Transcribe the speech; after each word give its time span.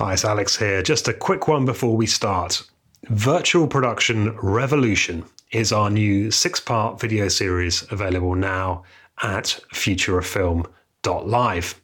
Hi, 0.00 0.14
it's 0.14 0.24
Alex 0.24 0.56
here. 0.56 0.82
Just 0.82 1.08
a 1.08 1.12
quick 1.12 1.46
one 1.46 1.66
before 1.66 1.94
we 1.94 2.06
start. 2.06 2.62
Virtual 3.10 3.66
Production 3.66 4.34
Revolution 4.38 5.26
is 5.52 5.72
our 5.72 5.90
new 5.90 6.30
six 6.30 6.58
part 6.58 6.98
video 6.98 7.28
series 7.28 7.84
available 7.92 8.34
now 8.34 8.84
at 9.22 9.60
futureoffilm.live. 9.74 11.82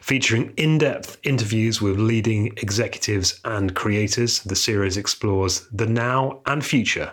Featuring 0.00 0.54
in 0.58 0.78
depth 0.78 1.18
interviews 1.24 1.82
with 1.82 1.98
leading 1.98 2.52
executives 2.58 3.40
and 3.44 3.74
creators, 3.74 4.44
the 4.44 4.54
series 4.54 4.96
explores 4.96 5.66
the 5.72 5.86
now 5.86 6.42
and 6.46 6.64
future 6.64 7.12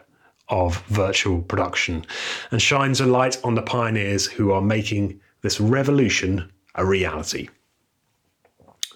of 0.50 0.84
virtual 0.84 1.42
production 1.42 2.06
and 2.52 2.62
shines 2.62 3.02
a 3.02 3.08
light 3.08 3.44
on 3.44 3.56
the 3.56 3.64
pioneers 3.64 4.28
who 4.28 4.52
are 4.52 4.62
making 4.62 5.20
this 5.42 5.60
revolution 5.60 6.52
a 6.76 6.86
reality. 6.86 7.50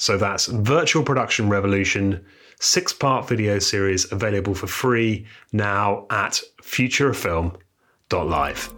So 0.02 0.18
that's 0.18 0.48
Virtual 0.48 1.04
Production 1.04 1.48
Revolution, 1.48 2.26
six 2.60 2.92
part 2.92 3.28
video 3.28 3.60
series 3.60 4.12
available 4.12 4.56
for 4.56 4.66
free 4.66 5.28
now 5.54 6.08
at 6.10 6.42
futureoffilm.live. 6.64 8.74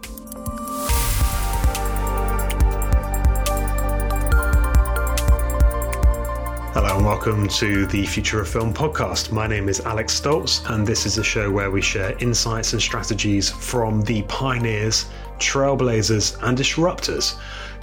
Hello 6.74 6.94
and 6.94 7.06
welcome 7.06 7.48
to 7.48 7.86
the 7.86 8.04
Future 8.04 8.42
of 8.42 8.48
Film 8.50 8.74
podcast. 8.74 9.32
My 9.32 9.46
name 9.46 9.70
is 9.70 9.80
Alex 9.80 10.20
Stolz, 10.20 10.70
and 10.70 10.86
this 10.86 11.06
is 11.06 11.16
a 11.16 11.24
show 11.24 11.50
where 11.50 11.70
we 11.70 11.80
share 11.80 12.14
insights 12.18 12.74
and 12.74 12.82
strategies 12.82 13.48
from 13.48 14.02
the 14.02 14.20
pioneers, 14.24 15.06
trailblazers, 15.38 16.36
and 16.46 16.58
disruptors 16.58 17.38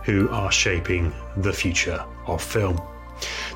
who 0.05 0.29
are 0.29 0.51
shaping 0.51 1.11
the 1.37 1.51
future 1.51 2.05
of 2.27 2.39
film. 2.39 2.79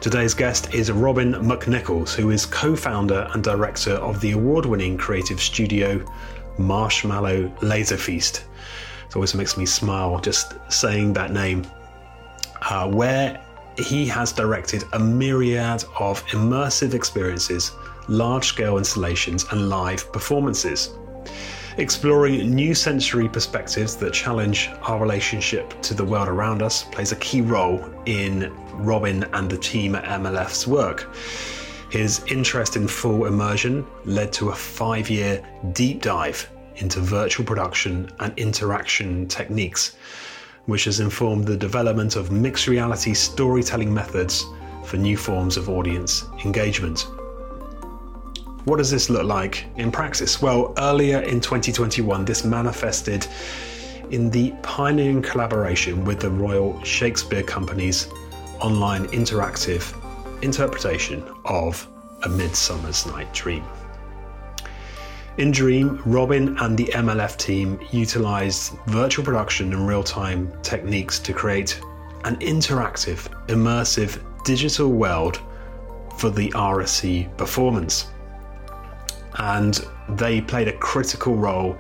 Today's 0.02 0.34
guest 0.34 0.74
is 0.74 0.92
Robin 0.92 1.34
McNicholas, 1.34 2.14
who 2.14 2.32
is 2.32 2.46
co 2.46 2.76
founder 2.76 3.30
and 3.34 3.44
director 3.44 3.94
of 3.94 4.22
the 4.22 4.32
award 4.32 4.66
winning 4.66 4.98
creative 4.98 5.42
studio 5.42 6.04
Marshmallow 6.58 7.52
Laser 7.62 7.98
Feast. 7.98 8.46
It 9.08 9.16
always 9.16 9.34
makes 9.34 9.58
me 9.58 9.66
smile 9.66 10.20
just 10.20 10.54
saying 10.70 11.14
that 11.14 11.32
name, 11.32 11.66
uh, 12.70 12.90
where 12.90 13.44
he 13.78 14.06
has 14.08 14.32
directed 14.32 14.84
a 14.94 15.00
myriad 15.00 15.84
of 16.00 16.26
immersive 16.28 16.94
experiences, 16.94 17.72
large 18.08 18.46
scale 18.46 18.78
installations, 18.78 19.46
and 19.52 19.70
live 19.70 20.12
performances 20.12 20.90
exploring 21.78 22.54
new 22.54 22.74
sensory 22.74 23.28
perspectives 23.28 23.96
that 23.98 24.14
challenge 24.14 24.70
our 24.84 25.00
relationship 25.00 25.82
to 25.82 25.94
the 25.94 26.04
world 26.04 26.30
around 26.30 26.62
us 26.62 26.84
plays 26.84 27.12
a 27.12 27.18
key 27.18 27.42
role 27.42 27.84
in 28.06 28.54
Robin 28.74 29.24
and 29.34 29.50
the 29.50 29.58
team 29.58 29.96
at 29.96 30.06
MLF's 30.06 30.68
work. 30.68 31.14
His 31.92 32.24
interest 32.28 32.76
in 32.76 32.88
full 32.88 33.26
immersion 33.26 33.86
led 34.06 34.32
to 34.34 34.50
a 34.50 34.56
five 34.56 35.10
year 35.10 35.46
deep 35.74 36.02
dive 36.02 36.50
into 36.78 37.00
virtual 37.00 37.46
production 37.46 38.10
and 38.20 38.38
interaction 38.38 39.28
techniques, 39.28 39.96
which 40.66 40.86
has 40.86 41.00
informed 41.00 41.46
the 41.46 41.58
development 41.58 42.16
of 42.16 42.32
mixed 42.32 42.68
reality 42.68 43.14
storytelling 43.14 43.94
methods 43.94 44.46
for 44.86 44.98
new 44.98 45.18
forms 45.18 45.58
of 45.58 45.70
audience 45.70 46.26
engagement. 46.44 47.08
What 48.66 48.78
does 48.78 48.90
this 48.90 49.12
look 49.12 49.26
like 49.26 49.68
in 49.76 49.92
practice? 49.92 50.42
Well, 50.42 50.74
earlier 50.80 51.20
in 51.20 51.40
2021, 51.40 52.26
this 52.26 52.44
manifested 52.44 53.28
in 54.10 54.32
the 54.32 54.56
pioneering 54.64 55.22
collaboration 55.22 56.04
with 56.04 56.20
the 56.20 56.32
Royal 56.32 56.84
Shakespeare 56.84 57.44
Company's 57.44 58.08
online 58.60 59.06
interactive 59.10 59.94
interpretation 60.44 61.24
of 61.46 61.88
A 62.24 62.30
Midsummer's 62.30 63.06
Night 63.06 63.32
Dream. 63.36 63.64
In 65.38 65.52
Dream, 65.52 66.02
Robin 66.04 66.58
and 66.58 66.76
the 66.76 66.86
MLF 66.86 67.38
team 67.38 67.80
utilized 67.92 68.74
virtual 68.88 69.24
production 69.24 69.74
and 69.74 69.88
real 69.88 70.04
time 70.04 70.52
techniques 70.64 71.20
to 71.20 71.34
create 71.34 71.80
an 72.24 72.36
interactive, 72.38 73.30
immersive 73.46 74.20
digital 74.44 74.92
world 74.92 75.40
for 76.18 76.32
the 76.32 76.50
RSC 76.50 77.38
performance 77.38 78.08
and 79.38 79.86
they 80.10 80.42
played 80.42 80.68
a 80.68 80.78
critical 80.78 81.36
role 81.36 81.78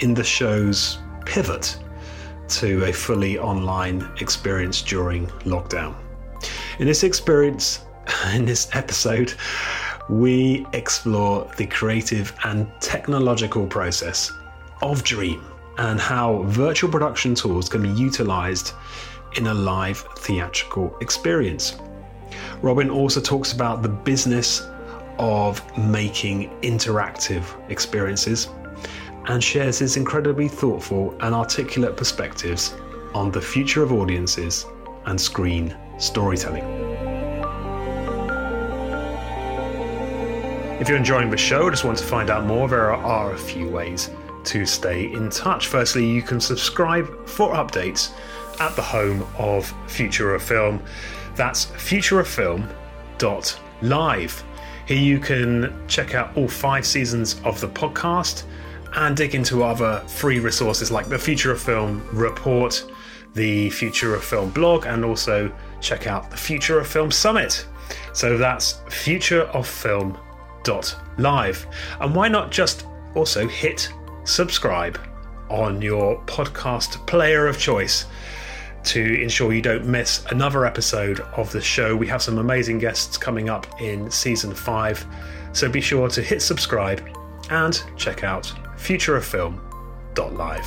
in 0.00 0.14
the 0.14 0.24
show's 0.24 0.98
pivot 1.24 1.78
to 2.48 2.84
a 2.84 2.92
fully 2.92 3.38
online 3.38 4.08
experience 4.20 4.82
during 4.82 5.26
lockdown. 5.44 5.94
In 6.78 6.86
this 6.86 7.02
experience, 7.02 7.80
in 8.34 8.44
this 8.44 8.68
episode, 8.74 9.34
we 10.08 10.66
explore 10.72 11.50
the 11.56 11.66
creative 11.66 12.32
and 12.44 12.70
technological 12.80 13.66
process 13.66 14.30
of 14.82 15.02
Dream 15.02 15.44
and 15.78 16.00
how 16.00 16.42
virtual 16.44 16.90
production 16.90 17.34
tools 17.34 17.68
can 17.68 17.82
be 17.82 17.90
utilized 17.90 18.72
in 19.36 19.48
a 19.48 19.54
live 19.54 19.98
theatrical 20.18 20.96
experience. 21.00 21.76
Robin 22.62 22.88
also 22.88 23.20
talks 23.20 23.52
about 23.52 23.82
the 23.82 23.88
business 23.88 24.62
of 25.18 25.62
making 25.78 26.50
interactive 26.60 27.44
experiences 27.70 28.48
and 29.26 29.42
shares 29.42 29.78
his 29.78 29.96
incredibly 29.96 30.48
thoughtful 30.48 31.16
and 31.20 31.34
articulate 31.34 31.96
perspectives 31.96 32.74
on 33.14 33.30
the 33.30 33.40
future 33.40 33.82
of 33.82 33.92
audiences 33.92 34.66
and 35.06 35.18
screen 35.20 35.76
storytelling. 35.98 36.64
If 40.80 40.88
you're 40.88 40.98
enjoying 40.98 41.30
the 41.30 41.38
show, 41.38 41.70
just 41.70 41.84
want 41.84 41.98
to 41.98 42.04
find 42.04 42.28
out 42.28 42.44
more, 42.44 42.68
there 42.68 42.92
are 42.92 43.32
a 43.32 43.38
few 43.38 43.68
ways 43.68 44.10
to 44.44 44.66
stay 44.66 45.10
in 45.12 45.30
touch. 45.30 45.68
Firstly, 45.68 46.06
you 46.06 46.22
can 46.22 46.38
subscribe 46.38 47.26
for 47.26 47.54
updates 47.54 48.12
at 48.60 48.76
the 48.76 48.82
home 48.82 49.26
of 49.38 49.72
Future 49.90 50.34
of 50.34 50.42
Film. 50.42 50.82
That's 51.34 51.64
futureoffilm.live. 51.66 54.44
Here 54.86 54.98
you 54.98 55.18
can 55.18 55.74
check 55.88 56.14
out 56.14 56.36
all 56.36 56.46
five 56.46 56.86
seasons 56.86 57.40
of 57.44 57.60
the 57.60 57.68
podcast 57.68 58.44
and 58.94 59.16
dig 59.16 59.34
into 59.34 59.64
other 59.64 59.98
free 60.06 60.38
resources 60.38 60.92
like 60.92 61.08
the 61.08 61.18
Future 61.18 61.50
of 61.50 61.60
Film 61.60 62.08
report, 62.12 62.84
the 63.34 63.68
Future 63.70 64.14
of 64.14 64.22
Film 64.22 64.50
blog, 64.50 64.86
and 64.86 65.04
also 65.04 65.52
check 65.80 66.06
out 66.06 66.30
the 66.30 66.36
Future 66.36 66.78
of 66.78 66.86
Film 66.86 67.10
Summit. 67.10 67.66
So 68.12 68.38
that's 68.38 68.74
futureoffilm.live. 68.88 71.66
And 72.00 72.14
why 72.14 72.28
not 72.28 72.52
just 72.52 72.86
also 73.16 73.48
hit 73.48 73.92
subscribe 74.22 75.00
on 75.50 75.82
your 75.82 76.22
podcast 76.26 77.04
player 77.08 77.48
of 77.48 77.58
choice? 77.58 78.04
To 78.86 79.20
ensure 79.20 79.52
you 79.52 79.60
don't 79.60 79.84
miss 79.84 80.24
another 80.30 80.64
episode 80.64 81.18
of 81.36 81.50
the 81.50 81.60
show. 81.60 81.96
We 81.96 82.06
have 82.06 82.22
some 82.22 82.38
amazing 82.38 82.78
guests 82.78 83.18
coming 83.18 83.50
up 83.50 83.66
in 83.80 84.08
season 84.12 84.54
five, 84.54 85.04
so 85.52 85.68
be 85.68 85.80
sure 85.80 86.08
to 86.08 86.22
hit 86.22 86.40
subscribe 86.40 87.02
and 87.50 87.82
check 87.96 88.22
out 88.22 88.44
futureoffilm.live. 88.76 90.66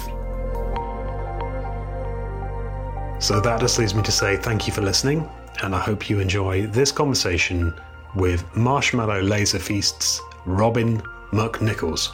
So 3.24 3.40
that 3.40 3.62
just 3.62 3.80
leaves 3.80 3.96
me 3.96 4.04
to 4.04 4.12
say 4.12 4.36
thank 4.36 4.68
you 4.68 4.74
for 4.74 4.82
listening, 4.82 5.30
and 5.64 5.74
I 5.74 5.80
hope 5.80 6.10
you 6.10 6.20
enjoy 6.20 6.68
this 6.68 6.92
conversation 6.92 7.74
with 8.16 8.44
Marshmallow 8.54 9.22
Laser 9.22 9.60
Feast's 9.60 10.22
Robin 10.46 11.02
McNicholas. 11.32 12.10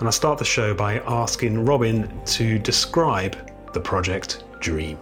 And 0.00 0.08
I 0.08 0.10
start 0.10 0.38
the 0.40 0.44
show 0.44 0.74
by 0.74 0.98
asking 1.06 1.64
Robin 1.64 2.10
to 2.26 2.58
describe 2.58 3.51
the 3.72 3.80
project 3.80 4.44
dream? 4.60 4.98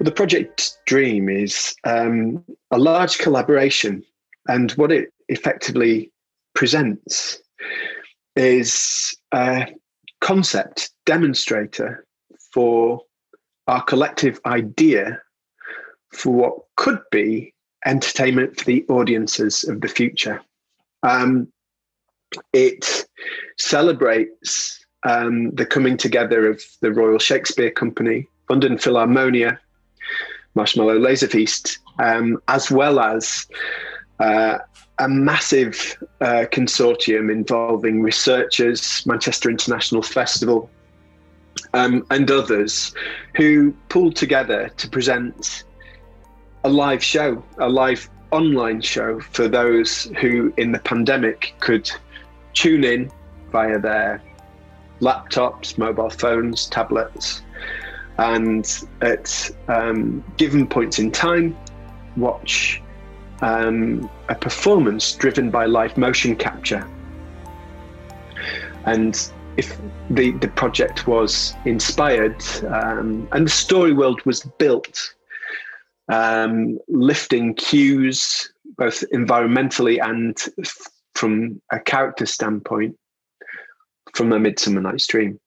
Well, 0.00 0.06
the 0.06 0.12
project 0.12 0.78
Dream 0.86 1.28
is 1.28 1.74
um, 1.84 2.42
a 2.70 2.78
large 2.78 3.18
collaboration, 3.18 4.02
and 4.48 4.72
what 4.72 4.90
it 4.90 5.12
effectively 5.28 6.10
presents 6.54 7.42
is 8.34 9.14
a 9.32 9.66
concept 10.22 10.90
demonstrator 11.04 12.06
for 12.54 13.02
our 13.66 13.82
collective 13.82 14.40
idea 14.46 15.20
for 16.14 16.32
what 16.32 16.54
could 16.76 17.00
be 17.10 17.52
entertainment 17.84 18.58
for 18.58 18.64
the 18.64 18.84
audiences 18.88 19.64
of 19.64 19.82
the 19.82 19.88
future. 19.88 20.40
Um, 21.02 21.52
it 22.52 23.06
celebrates 23.58 24.84
um, 25.04 25.50
the 25.52 25.66
coming 25.66 25.96
together 25.96 26.48
of 26.48 26.62
the 26.80 26.92
Royal 26.92 27.18
Shakespeare 27.18 27.70
Company, 27.70 28.26
London 28.48 28.76
Philharmonia, 28.76 29.58
Marshmallow 30.54 30.98
Laser 30.98 31.28
Feast, 31.28 31.78
um, 31.98 32.38
as 32.48 32.70
well 32.70 33.00
as 33.00 33.46
uh, 34.18 34.58
a 34.98 35.08
massive 35.08 35.96
uh, 36.20 36.44
consortium 36.52 37.32
involving 37.32 38.02
researchers, 38.02 39.04
Manchester 39.06 39.48
International 39.48 40.02
Festival, 40.02 40.68
um, 41.72 42.04
and 42.10 42.30
others 42.30 42.92
who 43.36 43.72
pulled 43.88 44.16
together 44.16 44.70
to 44.76 44.88
present 44.88 45.64
a 46.64 46.68
live 46.68 47.02
show, 47.02 47.42
a 47.58 47.68
live 47.68 48.10
online 48.30 48.80
show 48.80 49.20
for 49.20 49.48
those 49.48 50.04
who, 50.20 50.52
in 50.56 50.72
the 50.72 50.78
pandemic, 50.80 51.54
could 51.60 51.90
tune 52.54 52.84
in 52.84 53.10
via 53.52 53.78
their 53.78 54.22
laptops, 55.00 55.78
mobile 55.78 56.10
phones, 56.10 56.66
tablets, 56.66 57.42
and 58.18 58.84
at 59.00 59.50
um, 59.68 60.22
given 60.36 60.66
points 60.66 60.98
in 60.98 61.10
time, 61.10 61.56
watch 62.16 62.82
um, 63.40 64.10
a 64.28 64.34
performance 64.34 65.12
driven 65.12 65.50
by 65.50 65.64
live 65.66 65.96
motion 65.96 66.36
capture. 66.36 66.86
And 68.84 69.30
if 69.56 69.78
the, 70.10 70.32
the 70.32 70.48
project 70.48 71.06
was 71.06 71.54
inspired 71.64 72.42
um, 72.68 73.28
and 73.32 73.46
the 73.46 73.50
story 73.50 73.92
world 73.92 74.24
was 74.24 74.42
built, 74.58 75.14
um, 76.08 76.78
lifting 76.88 77.54
cues 77.54 78.52
both 78.76 79.04
environmentally 79.12 79.98
and 80.02 80.36
from 81.14 81.60
a 81.72 81.80
character 81.80 82.26
standpoint 82.26 82.96
from 84.14 84.32
a 84.32 84.38
Midsummer 84.38 84.80
Night's 84.80 85.06
Dream. 85.06 85.38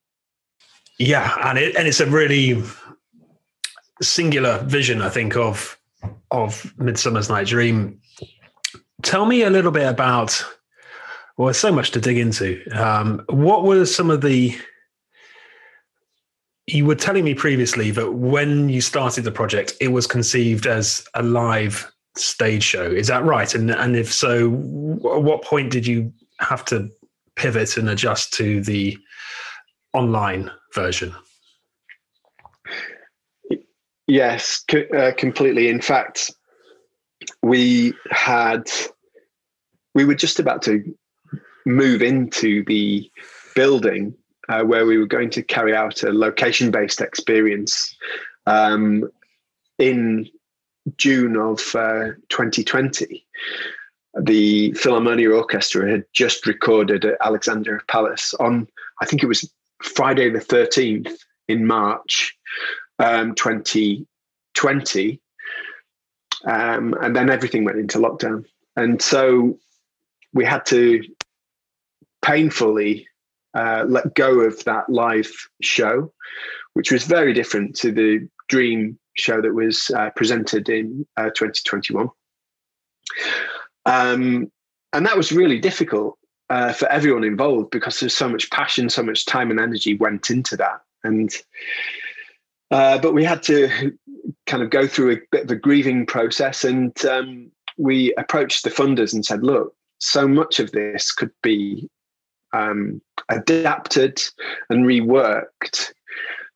Yeah, 0.99 1.35
and 1.43 1.57
it 1.57 1.75
and 1.75 1.87
it's 1.87 1.99
a 1.99 2.05
really 2.05 2.61
singular 4.01 4.59
vision, 4.59 5.01
I 5.01 5.09
think, 5.09 5.35
of 5.35 5.77
of 6.31 6.73
Midsummer's 6.77 7.29
Night 7.29 7.47
Dream. 7.47 7.99
Tell 9.01 9.25
me 9.25 9.43
a 9.43 9.49
little 9.49 9.71
bit 9.71 9.87
about. 9.87 10.43
Well, 11.35 11.47
there's 11.47 11.57
so 11.57 11.71
much 11.71 11.91
to 11.91 11.99
dig 11.99 12.17
into. 12.17 12.63
Um, 12.71 13.23
what 13.27 13.63
were 13.63 13.85
some 13.85 14.11
of 14.11 14.21
the? 14.21 14.55
You 16.67 16.85
were 16.85 16.95
telling 16.95 17.25
me 17.25 17.33
previously 17.33 17.91
that 17.91 18.13
when 18.13 18.69
you 18.69 18.79
started 18.79 19.23
the 19.23 19.31
project, 19.31 19.73
it 19.81 19.89
was 19.89 20.07
conceived 20.07 20.65
as 20.65 21.05
a 21.13 21.23
live 21.23 21.91
stage 22.15 22.63
show. 22.63 22.85
Is 22.85 23.07
that 23.07 23.23
right? 23.23 23.53
And 23.53 23.71
and 23.71 23.95
if 23.95 24.11
so, 24.11 24.47
at 24.47 25.23
what 25.23 25.43
point 25.43 25.71
did 25.71 25.87
you 25.87 26.13
have 26.39 26.65
to 26.65 26.89
pivot 27.35 27.77
and 27.77 27.89
adjust 27.89 28.33
to 28.33 28.61
the 28.61 28.97
online 29.93 30.51
version? 30.73 31.13
Yes, 34.07 34.63
uh, 34.95 35.11
completely. 35.17 35.69
In 35.69 35.81
fact, 35.81 36.31
we 37.41 37.93
had 38.11 38.69
we 39.95 40.05
were 40.05 40.15
just 40.15 40.39
about 40.39 40.61
to 40.63 40.83
move 41.65 42.01
into 42.01 42.63
the 42.65 43.09
building 43.55 44.13
uh, 44.49 44.63
where 44.63 44.85
we 44.85 44.97
were 44.97 45.05
going 45.05 45.29
to 45.29 45.41
carry 45.41 45.73
out 45.73 46.03
a 46.03 46.11
location-based 46.11 46.99
experience 46.99 47.95
um, 48.45 49.09
in 49.79 50.27
June 50.97 51.37
of 51.37 51.59
uh, 51.75 52.11
2020. 52.29 53.25
The 54.21 54.71
Philharmonia 54.71 55.35
Orchestra 55.35 55.89
had 55.89 56.05
just 56.13 56.45
recorded 56.45 57.05
at 57.05 57.17
Alexandra 57.21 57.81
Palace 57.87 58.33
on, 58.35 58.67
I 59.01 59.05
think 59.05 59.23
it 59.23 59.27
was 59.27 59.51
Friday 59.81 60.29
the 60.29 60.39
13th 60.39 61.11
in 61.47 61.65
March 61.65 62.35
um, 62.99 63.33
2020. 63.35 65.21
Um, 66.45 66.93
and 67.01 67.15
then 67.15 67.29
everything 67.29 67.63
went 67.63 67.79
into 67.79 67.97
lockdown. 67.99 68.45
And 68.75 69.01
so 69.01 69.57
we 70.33 70.45
had 70.45 70.65
to 70.67 71.03
painfully 72.21 73.07
uh, 73.53 73.85
let 73.87 74.13
go 74.15 74.41
of 74.41 74.63
that 74.65 74.89
live 74.89 75.31
show, 75.61 76.11
which 76.73 76.91
was 76.91 77.03
very 77.05 77.33
different 77.33 77.75
to 77.77 77.91
the 77.91 78.27
dream 78.49 78.99
show 79.15 79.41
that 79.41 79.53
was 79.53 79.91
uh, 79.95 80.09
presented 80.15 80.69
in 80.69 81.05
uh, 81.17 81.25
2021. 81.25 82.09
Um, 83.85 84.51
and 84.93 85.05
that 85.05 85.17
was 85.17 85.31
really 85.31 85.59
difficult 85.59 86.17
uh, 86.49 86.73
for 86.73 86.87
everyone 86.89 87.23
involved 87.23 87.71
because 87.71 87.99
there's 87.99 88.15
so 88.15 88.29
much 88.29 88.49
passion, 88.51 88.89
so 88.89 89.03
much 89.03 89.25
time 89.25 89.51
and 89.51 89.59
energy 89.59 89.95
went 89.95 90.29
into 90.29 90.55
that. 90.57 90.81
And 91.03 91.31
uh, 92.71 92.97
but 92.97 93.13
we 93.13 93.23
had 93.23 93.43
to 93.43 93.91
kind 94.47 94.63
of 94.63 94.69
go 94.69 94.87
through 94.87 95.11
a 95.11 95.17
bit 95.31 95.43
of 95.43 95.51
a 95.51 95.55
grieving 95.55 96.05
process, 96.05 96.63
and 96.63 97.05
um, 97.05 97.51
we 97.77 98.13
approached 98.17 98.63
the 98.63 98.69
funders 98.69 99.13
and 99.13 99.23
said, 99.23 99.43
"Look, 99.43 99.75
so 99.99 100.27
much 100.27 100.59
of 100.59 100.71
this 100.71 101.11
could 101.11 101.31
be 101.43 101.87
um, 102.53 103.01
adapted 103.29 104.21
and 104.69 104.85
reworked 104.85 105.93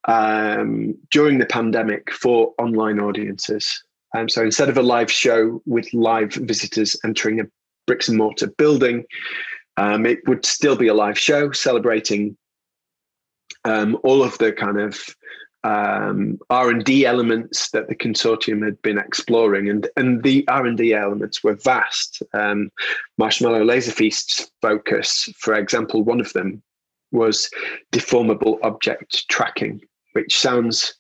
um, 0.06 0.96
during 1.12 1.38
the 1.38 1.46
pandemic 1.46 2.12
for 2.12 2.54
online 2.58 3.00
audiences. 3.00 3.84
Um, 4.16 4.30
so 4.30 4.44
instead 4.44 4.70
of 4.70 4.78
a 4.78 4.82
live 4.82 5.12
show 5.12 5.62
with 5.66 5.94
live 5.94 6.34
visitors 6.34 6.96
entering 7.04 7.40
a 7.40 7.44
bricks 7.86 8.08
and 8.08 8.18
mortar 8.18 8.48
building, 8.48 9.06
um, 9.78 10.06
it 10.06 10.20
would 10.28 10.46
still 10.46 10.76
be 10.76 10.88
a 10.88 10.94
live 10.94 11.20
show 11.20 11.52
celebrating 11.52 12.38
um, 13.66 13.98
all 14.04 14.24
of 14.24 14.38
the 14.38 14.52
kind 14.52 14.80
of 14.80 15.00
um, 15.64 16.40
R&D 16.50 17.06
elements 17.06 17.72
that 17.72 17.90
the 17.90 17.96
consortium 17.96 18.64
had 18.64 18.82
been 18.82 18.98
exploring, 18.98 19.70
and 19.70 19.90
and 19.98 20.24
the 20.24 20.48
R&D 20.48 20.94
elements 20.94 21.44
were 21.44 21.56
vast. 21.56 22.22
Um, 22.34 22.70
Marshmallow 23.18 23.66
Laser 23.66 23.92
Feast's 23.92 24.50
focus, 24.62 25.30
for 25.38 25.56
example, 25.56 26.04
one 26.04 26.22
of 26.22 26.32
them 26.34 26.64
was 27.12 27.50
deformable 27.92 28.58
object 28.64 29.28
tracking, 29.30 29.82
which 30.14 30.38
sounds 30.38 30.94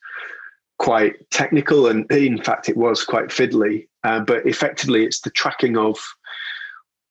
quite 0.79 1.29
technical, 1.31 1.87
and 1.87 2.09
in 2.11 2.41
fact, 2.41 2.69
it 2.69 2.77
was 2.77 3.03
quite 3.03 3.27
fiddly. 3.27 3.87
Uh, 4.03 4.19
but 4.19 4.45
effectively, 4.45 5.03
it's 5.03 5.21
the 5.21 5.31
tracking 5.31 5.77
of 5.77 5.97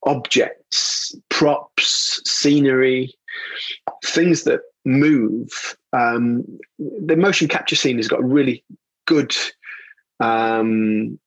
objects, 0.06 1.14
props, 1.28 2.22
scenery, 2.24 3.12
things 4.04 4.44
that 4.44 4.60
move. 4.84 5.76
Um, 5.92 6.44
the 6.78 7.16
motion 7.16 7.48
capture 7.48 7.76
scene 7.76 7.96
has 7.96 8.08
got 8.08 8.22
really 8.22 8.64
good 9.06 9.34
um, 10.20 11.18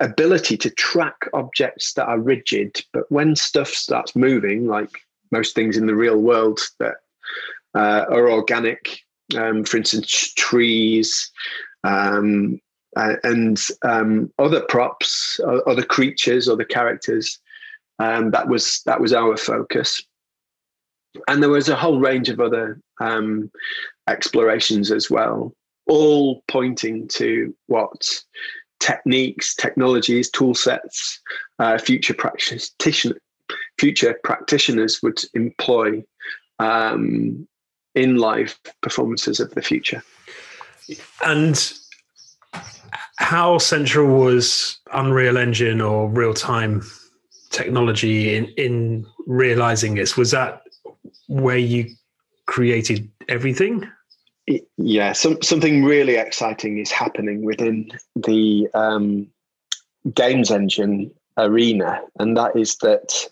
ability 0.00 0.56
to 0.58 0.70
track 0.70 1.16
objects 1.32 1.94
that 1.94 2.06
are 2.06 2.18
rigid, 2.18 2.84
but 2.92 3.10
when 3.10 3.34
stuff 3.34 3.68
starts 3.68 4.14
moving, 4.14 4.66
like 4.66 5.00
most 5.38 5.54
things 5.54 5.76
in 5.76 5.86
the 5.86 5.94
real 5.94 6.18
world 6.18 6.60
that 6.78 6.96
uh, 7.74 8.04
are 8.08 8.30
organic, 8.30 8.98
um, 9.36 9.64
for 9.64 9.76
instance, 9.76 10.32
trees. 10.34 11.30
Um, 11.82 12.60
and 12.96 13.60
um, 13.82 14.32
other 14.38 14.60
props, 14.68 15.40
other 15.66 15.82
creatures, 15.82 16.48
other 16.48 16.64
characters. 16.64 17.40
Um, 17.98 18.30
that 18.30 18.46
was 18.48 18.82
that 18.86 19.00
was 19.00 19.12
our 19.12 19.36
focus 19.36 20.00
and 21.28 21.42
there 21.42 21.50
was 21.50 21.68
a 21.68 21.76
whole 21.76 22.00
range 22.00 22.28
of 22.28 22.40
other 22.40 22.80
um, 23.00 23.50
explorations 24.08 24.90
as 24.90 25.10
well, 25.10 25.54
all 25.86 26.42
pointing 26.48 27.08
to 27.08 27.54
what 27.66 28.22
techniques, 28.80 29.54
technologies, 29.54 30.30
tool 30.30 30.54
sets, 30.54 31.20
uh, 31.58 31.78
future 31.78 32.14
practitioners, 32.14 32.74
future 33.78 34.18
practitioners 34.24 35.02
would 35.02 35.22
employ 35.34 36.04
um, 36.58 37.46
in 37.94 38.16
live 38.16 38.58
performances 38.82 39.40
of 39.40 39.50
the 39.54 39.62
future. 39.62 40.02
And 41.24 41.72
how 43.16 43.58
central 43.58 44.06
was 44.18 44.78
Unreal 44.92 45.38
Engine 45.38 45.80
or 45.80 46.08
real 46.08 46.34
time 46.34 46.82
technology 47.50 48.34
in, 48.34 48.46
in 48.56 49.06
realizing 49.26 49.94
this? 49.94 50.16
Was 50.16 50.32
that 50.32 50.62
where 51.28 51.58
you 51.58 51.90
created 52.46 53.08
everything? 53.28 53.88
Yeah, 54.76 55.12
some, 55.12 55.40
something 55.42 55.84
really 55.84 56.16
exciting 56.16 56.78
is 56.78 56.90
happening 56.90 57.44
within 57.44 57.90
the 58.14 58.68
um, 58.74 59.28
games 60.12 60.50
engine 60.50 61.10
arena, 61.38 62.02
and 62.18 62.36
that 62.36 62.54
is 62.54 62.76
that 62.82 63.26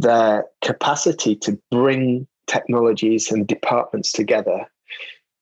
their 0.00 0.44
capacity 0.62 1.36
to 1.36 1.58
bring 1.70 2.26
technologies 2.46 3.30
and 3.30 3.46
departments 3.46 4.12
together 4.12 4.66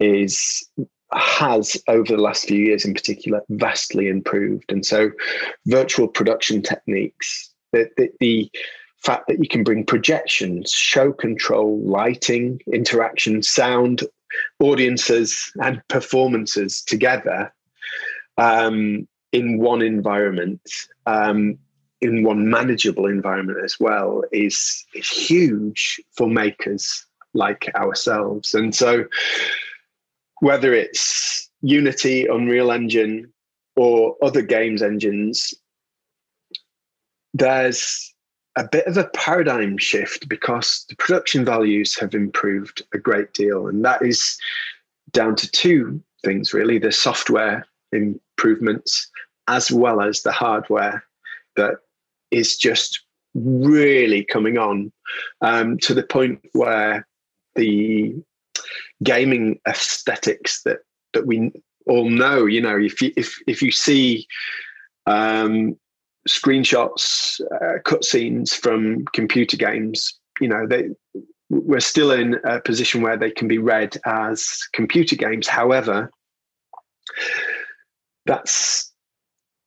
is 0.00 0.68
has 1.12 1.82
over 1.88 2.16
the 2.16 2.22
last 2.22 2.46
few 2.46 2.62
years 2.62 2.84
in 2.84 2.92
particular 2.92 3.40
vastly 3.48 4.08
improved. 4.08 4.70
And 4.70 4.84
so 4.84 5.10
virtual 5.66 6.06
production 6.06 6.60
techniques 6.60 7.50
the, 7.72 7.88
the, 7.96 8.10
the 8.20 8.50
fact 8.98 9.28
that 9.28 9.38
you 9.38 9.48
can 9.48 9.62
bring 9.62 9.84
projections, 9.84 10.72
show 10.72 11.12
control, 11.12 11.80
lighting, 11.82 12.60
interaction, 12.72 13.42
sound, 13.42 14.02
audiences, 14.60 15.52
and 15.62 15.80
performances 15.88 16.82
together 16.82 17.52
um, 18.36 19.06
in 19.32 19.58
one 19.58 19.82
environment, 19.82 20.60
um, 21.06 21.58
in 22.00 22.22
one 22.22 22.48
manageable 22.48 23.06
environment 23.06 23.58
as 23.64 23.78
well, 23.80 24.22
is, 24.32 24.84
is 24.94 25.08
huge 25.08 26.00
for 26.16 26.28
makers 26.28 27.04
like 27.34 27.70
ourselves. 27.74 28.54
And 28.54 28.74
so 28.74 29.04
whether 30.40 30.72
it's 30.72 31.50
Unity, 31.62 32.26
Unreal 32.26 32.70
Engine, 32.70 33.32
or 33.76 34.16
other 34.22 34.42
games 34.42 34.82
engines, 34.82 35.54
there's 37.34 38.12
a 38.56 38.66
bit 38.66 38.86
of 38.86 38.96
a 38.96 39.08
paradigm 39.14 39.78
shift 39.78 40.28
because 40.28 40.84
the 40.88 40.96
production 40.96 41.44
values 41.44 41.96
have 41.98 42.14
improved 42.14 42.82
a 42.92 42.98
great 42.98 43.32
deal. 43.34 43.68
And 43.68 43.84
that 43.84 44.02
is 44.02 44.36
down 45.12 45.36
to 45.36 45.50
two 45.50 46.02
things 46.24 46.52
really 46.52 46.78
the 46.78 46.90
software 46.90 47.64
improvements 47.92 49.08
as 49.46 49.70
well 49.70 50.00
as 50.00 50.22
the 50.22 50.32
hardware 50.32 51.04
that 51.56 51.76
is 52.30 52.56
just 52.56 53.04
really 53.35 54.25
coming 54.25 54.58
on 54.58 54.92
um, 55.40 55.78
to 55.78 55.94
the 55.94 56.02
point 56.02 56.40
where 56.52 57.06
the 57.54 58.14
gaming 59.02 59.58
aesthetics 59.66 60.62
that 60.62 60.78
that 61.12 61.26
we 61.26 61.52
all 61.87 62.08
know 62.08 62.47
you 62.47 62.61
know 62.61 62.76
if 62.76 63.00
you 63.00 63.12
if 63.16 63.37
if 63.47 63.62
you 63.62 63.70
see 63.70 64.26
um, 65.06 65.76
screenshots 66.28 67.40
uh, 67.40 67.78
cutscenes 67.85 68.52
from 68.54 69.04
computer 69.14 69.56
games 69.56 70.18
you 70.40 70.49
know 70.49 70.66
they 70.66 70.88
we're 71.50 71.80
still 71.80 72.11
in 72.11 72.37
a 72.44 72.61
position 72.61 73.00
where 73.02 73.16
they 73.16 73.30
can 73.30 73.49
be 73.49 73.58
read 73.58 73.97
as 74.04 74.68
computer 74.73 75.16
games. 75.16 75.49
However 75.49 76.11
that's 78.26 78.88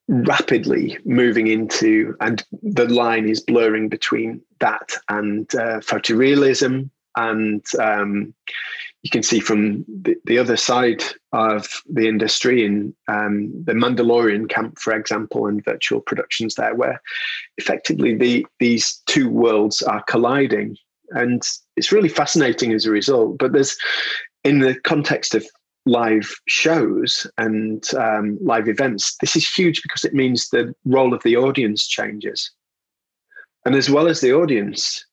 rapidly 0.08 0.98
moving 1.06 1.48
into, 1.48 2.16
and 2.20 2.44
the 2.62 2.88
line 2.88 3.28
is 3.30 3.40
blurring 3.40 3.90
between 3.90 4.42
that 4.60 4.94
and 5.10 5.54
uh, 5.56 5.80
photorealism. 5.80 6.90
And 7.16 7.64
um, 7.80 8.34
you 9.04 9.10
can 9.10 9.24
see 9.24 9.40
from 9.40 9.84
the, 9.88 10.16
the, 10.26 10.38
other 10.38 10.56
side 10.56 11.04
of 11.34 11.68
the 11.92 12.08
industry 12.08 12.66
in 12.66 12.94
um, 13.08 13.52
the 13.66 13.74
Mandalorian 13.74 14.50
camp, 14.50 14.80
for 14.80 14.94
example, 14.94 15.48
and 15.48 15.64
virtual 15.66 16.02
productions 16.02 16.56
there, 16.56 16.76
where 16.76 17.02
effectively 17.58 18.16
the, 18.16 18.46
these 18.60 19.02
two 19.08 19.30
worlds 19.30 19.82
are 19.82 20.04
colliding. 20.04 20.78
And 21.10 21.42
it's 21.76 21.92
really 21.92 22.10
fascinating 22.10 22.74
as 22.74 22.86
a 22.86 22.92
result. 22.92 23.38
But 23.40 23.54
there's, 23.54 23.76
in 24.44 24.60
the 24.60 24.76
context 24.82 25.36
of 25.36 25.46
live 25.86 26.32
shows 26.48 27.26
and 27.38 27.94
um, 27.96 28.38
live 28.42 28.68
events, 28.68 29.16
this 29.20 29.36
is 29.36 29.50
huge 29.50 29.82
because 29.82 30.06
it 30.06 30.14
means 30.14 30.50
the 30.50 30.74
role 30.86 31.14
of 31.14 31.24
the 31.24 31.36
audience 31.36 31.88
changes. 31.88 32.52
And 33.66 33.76
as 33.76 33.90
well 33.90 34.08
as 34.08 34.22
the 34.22 34.34
audience 34.34 35.06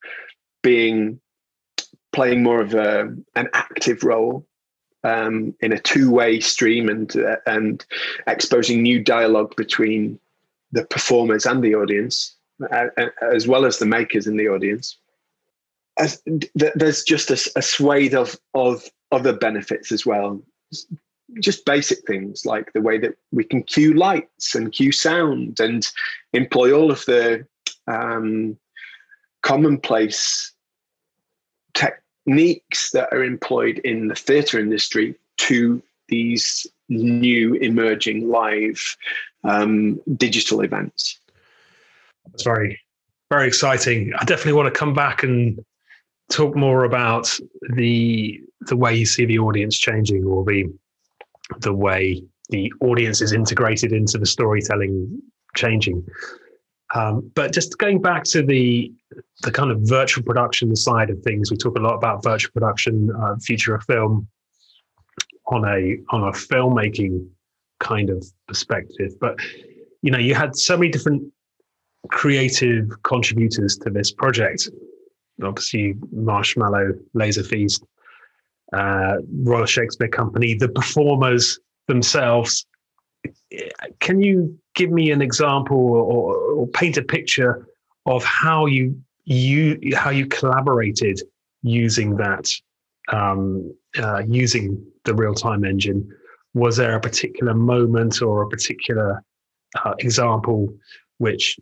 being 0.62 1.20
playing 2.12 2.42
more 2.42 2.60
of 2.60 2.75
a, 2.75 3.14
an 3.34 3.48
active 3.52 4.02
role 4.02 4.46
um, 5.04 5.54
in 5.60 5.72
a 5.72 5.78
two-way 5.78 6.40
stream 6.40 6.88
and 6.88 7.16
uh, 7.16 7.37
and 7.46 7.84
exposing 8.26 8.82
new 8.82 9.02
dialogue 9.02 9.54
between 9.56 10.18
the 10.72 10.84
performers 10.87 11.46
and 11.46 11.62
the 11.62 11.75
audience, 11.75 12.34
uh, 12.72 12.87
uh 12.96 13.06
as 13.32 13.46
well 13.46 13.64
as 13.64 13.78
the 13.78 13.87
makers 13.87 14.26
and 14.26 14.38
the 14.38 14.48
audience. 14.48 14.98
As, 15.98 16.20
th- 16.22 16.72
there's 16.75 17.04
just 17.04 17.30
a, 17.30 17.52
a 17.56 17.62
swathe 17.62 18.14
of 18.14 18.37
of 18.54 18.84
other 19.12 19.32
benefits 19.32 19.92
as 19.92 20.04
well 20.04 20.42
just 21.40 21.64
basic 21.64 22.06
things 22.06 22.46
like 22.46 22.72
the 22.72 22.80
way 22.80 22.98
that 22.98 23.14
we 23.32 23.44
can 23.44 23.62
cue 23.62 23.94
lights 23.94 24.54
and 24.54 24.72
cue 24.72 24.92
sound 24.92 25.60
and 25.60 25.88
employ 26.32 26.72
all 26.72 26.90
of 26.90 27.04
the 27.04 27.46
um, 27.87 28.56
commonplace 29.42 30.52
techniques 31.75 32.90
that 32.90 33.12
are 33.12 33.22
employed 33.22 33.78
in 33.80 34.08
the 34.08 34.14
theatre 34.14 34.58
industry 34.58 35.14
to 35.37 35.82
these 36.08 36.66
new 36.88 37.54
emerging 37.54 38.28
live 38.28 38.96
um, 39.44 40.00
digital 40.16 40.62
events. 40.62 41.18
That's 42.26 42.42
very, 42.42 42.80
very 43.30 43.46
exciting. 43.46 44.12
I 44.18 44.25
definitely 44.25 44.54
want 44.54 44.72
to 44.72 44.78
come 44.78 44.94
back 44.94 45.22
and 45.22 45.64
talk 46.30 46.56
more 46.56 46.85
about 46.85 47.38
the 47.75 48.40
the 48.62 48.76
way 48.76 48.94
you 48.94 49.06
see 49.06 49.25
the 49.25 49.38
audience 49.38 49.78
changing 49.78 50.25
or 50.25 50.44
the 50.44 50.64
the 51.61 51.73
way 51.73 52.23
the 52.50 52.73
audience 52.80 53.20
is 53.20 53.32
integrated 53.32 53.92
into 53.92 54.18
the 54.18 54.26
storytelling 54.26 55.20
changing. 55.54 56.04
Um, 56.94 57.30
but 57.35 57.52
just 57.52 57.76
going 57.78 58.00
back 58.00 58.25
to 58.25 58.42
the 58.42 58.92
the 59.42 59.50
kind 59.50 59.70
of 59.70 59.80
virtual 59.82 60.25
production 60.25 60.75
side 60.75 61.11
of 61.11 61.23
things, 61.23 61.50
we 61.50 61.56
talk 61.56 61.78
a 61.78 61.82
lot 61.82 61.94
about 61.94 62.23
virtual 62.23 62.52
production, 62.52 63.11
uh, 63.20 63.37
future 63.37 63.75
of 63.75 63.85
film, 63.85 64.28
on 65.47 65.64
a 65.64 65.99
on 66.11 66.25
a 66.25 66.32
filmmaking 66.32 67.28
kind 67.80 68.11
of 68.11 68.25
perspective. 68.47 69.12
But 69.20 69.38
you 70.02 70.11
know, 70.11 70.18
you 70.18 70.35
had 70.35 70.56
so 70.56 70.76
many 70.76 70.90
different 70.90 71.23
creative 72.11 72.90
contributors 73.02 73.76
to 73.78 73.90
this 73.90 74.11
project 74.11 74.70
obviously 75.42 75.95
Marshmallow, 76.12 76.95
Laser 77.14 77.42
Feast, 77.42 77.85
uh, 78.73 79.16
Royal 79.33 79.66
Shakespeare 79.66 80.09
Company, 80.09 80.54
the 80.54 80.68
performers 80.68 81.59
themselves. 81.87 82.66
Can 84.00 84.21
you 84.21 84.59
give 84.75 84.90
me 84.90 85.11
an 85.11 85.23
example 85.23 85.76
or, 85.76 86.37
or 86.37 86.66
paint 86.68 86.97
a 86.97 87.02
picture 87.02 87.66
of 88.07 88.25
how 88.25 88.66
you 88.66 89.00
you 89.25 89.78
how 89.95 90.11
you 90.11 90.26
collaborated 90.26 91.21
using 91.62 92.16
that 92.16 92.50
um, 93.11 93.75
uh, 93.99 94.23
using 94.26 94.85
the 95.04 95.14
real 95.14 95.35
time 95.35 95.64
engine? 95.64 96.09
Was 96.54 96.76
there 96.76 96.97
a 96.97 97.00
particular 97.00 97.54
moment 97.54 98.23
or 98.23 98.42
a 98.42 98.49
particular 98.49 99.23
uh, 99.85 99.95
example 99.99 100.75
which 101.18 101.59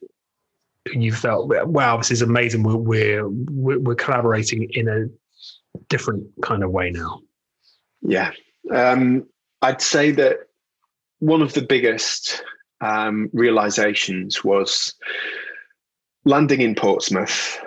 you 0.95 1.13
felt, 1.13 1.49
wow, 1.67 1.97
this 1.97 2.11
is 2.11 2.23
amazing. 2.23 2.63
We're, 2.63 3.29
we're, 3.29 3.79
we're 3.79 3.95
collaborating 3.95 4.69
in 4.73 4.89
a 4.89 5.07
different 5.89 6.27
kind 6.43 6.63
of 6.63 6.71
way 6.71 6.91
now. 6.91 7.21
Yeah. 8.03 8.33
Um, 8.73 9.27
I'd 9.63 9.81
say 9.81 10.11
that 10.13 10.39
one 11.19 11.43
of 11.43 11.55
the 11.55 11.63
biggest 11.63 12.43
um, 12.81 13.31
realizations 13.33 14.45
was 14.45 14.95
landing 16.25 16.61
in 16.61 16.75
Portsmouth 16.75 17.59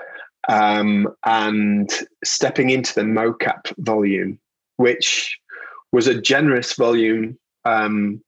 um, 0.48 1.08
and 1.26 1.92
stepping 2.24 2.70
into 2.70 2.94
the 2.94 3.02
mocap 3.02 3.74
volume, 3.78 4.40
which 4.78 5.38
was 5.92 6.08
a 6.08 6.22
generous 6.22 6.74
volume 6.74 7.38
um, 7.66 8.22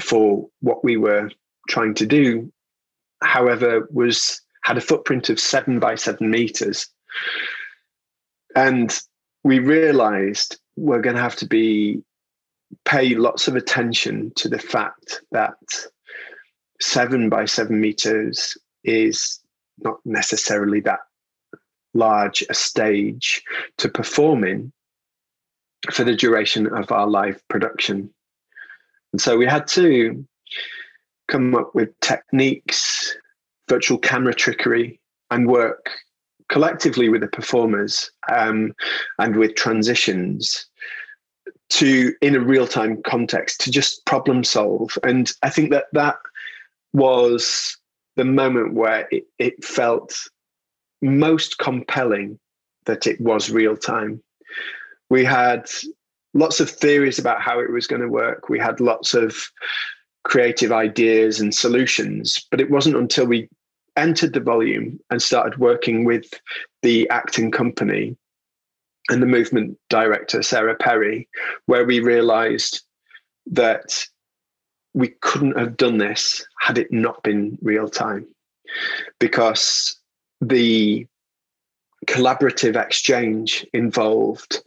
for 0.00 0.48
what 0.60 0.82
we 0.84 0.96
were 0.96 1.30
trying 1.68 1.94
to 1.94 2.06
do 2.06 2.52
however, 3.22 3.88
was 3.90 4.40
had 4.62 4.78
a 4.78 4.82
footprint 4.82 5.28
of 5.28 5.40
seven 5.40 5.78
by 5.78 5.94
seven 5.94 6.30
meters. 6.30 6.86
And 8.54 8.96
we 9.44 9.58
realized 9.58 10.58
we're 10.76 11.00
going 11.00 11.16
to 11.16 11.22
have 11.22 11.36
to 11.36 11.46
be 11.46 12.02
pay 12.84 13.14
lots 13.14 13.48
of 13.48 13.56
attention 13.56 14.32
to 14.36 14.48
the 14.48 14.58
fact 14.58 15.22
that 15.32 15.54
seven 16.80 17.28
by 17.28 17.44
seven 17.44 17.80
meters 17.80 18.56
is 18.84 19.40
not 19.78 19.98
necessarily 20.04 20.80
that 20.80 21.00
large 21.94 22.42
a 22.48 22.54
stage 22.54 23.42
to 23.78 23.88
perform 23.88 24.44
in 24.44 24.72
for 25.90 26.04
the 26.04 26.16
duration 26.16 26.66
of 26.66 26.90
our 26.92 27.06
live 27.06 27.42
production. 27.48 28.10
And 29.12 29.20
so 29.20 29.36
we 29.36 29.46
had 29.46 29.66
to 29.68 30.24
come 31.28 31.54
up 31.54 31.74
with 31.74 31.88
techniques, 32.00 33.14
virtual 33.68 33.98
camera 33.98 34.34
trickery, 34.34 35.00
and 35.30 35.48
work 35.48 35.90
collectively 36.48 37.08
with 37.08 37.22
the 37.22 37.28
performers 37.28 38.10
um, 38.30 38.72
and 39.18 39.36
with 39.36 39.54
transitions 39.54 40.66
to 41.70 42.12
in 42.20 42.36
a 42.36 42.40
real-time 42.40 43.02
context 43.02 43.60
to 43.62 43.70
just 43.70 44.04
problem 44.04 44.44
solve. 44.44 44.98
And 45.02 45.32
i 45.42 45.48
think 45.48 45.70
that 45.70 45.86
that 45.92 46.16
was 46.92 47.78
the 48.16 48.24
moment 48.26 48.74
where 48.74 49.08
it, 49.10 49.24
it 49.38 49.64
felt 49.64 50.14
most 51.00 51.56
compelling 51.56 52.38
that 52.84 53.06
it 53.06 53.18
was 53.20 53.50
real 53.50 53.76
time 53.76 54.22
we 55.12 55.24
had 55.26 55.68
lots 56.32 56.58
of 56.58 56.70
theories 56.70 57.18
about 57.18 57.42
how 57.42 57.60
it 57.60 57.70
was 57.70 57.86
going 57.86 58.00
to 58.00 58.08
work. 58.08 58.48
We 58.48 58.58
had 58.58 58.80
lots 58.80 59.12
of 59.12 59.36
creative 60.24 60.72
ideas 60.72 61.40
and 61.40 61.54
solutions. 61.54 62.46
But 62.50 62.60
it 62.60 62.70
wasn't 62.70 62.96
until 62.96 63.26
we 63.26 63.48
entered 63.96 64.32
the 64.32 64.40
volume 64.40 64.98
and 65.10 65.20
started 65.20 65.58
working 65.58 66.04
with 66.04 66.32
the 66.82 67.08
acting 67.10 67.50
company 67.50 68.16
and 69.10 69.22
the 69.22 69.26
movement 69.26 69.78
director, 69.90 70.42
Sarah 70.42 70.76
Perry, 70.76 71.28
where 71.66 71.84
we 71.84 72.00
realized 72.00 72.82
that 73.46 74.06
we 74.94 75.08
couldn't 75.20 75.58
have 75.58 75.76
done 75.76 75.98
this 75.98 76.46
had 76.60 76.78
it 76.78 76.92
not 76.92 77.22
been 77.22 77.58
real 77.62 77.88
time 77.88 78.26
because 79.18 79.98
the 80.40 81.06
collaborative 82.06 82.76
exchange 82.76 83.66
involved 83.72 84.62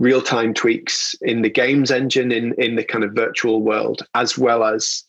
real 0.00 0.22
time 0.22 0.52
tweaks 0.52 1.14
in 1.20 1.42
the 1.42 1.50
games 1.50 1.90
engine 1.92 2.32
in 2.32 2.54
in 2.54 2.74
the 2.74 2.82
kind 2.82 3.04
of 3.04 3.12
virtual 3.12 3.62
world 3.62 4.02
as 4.14 4.36
well 4.36 4.64
as 4.64 5.04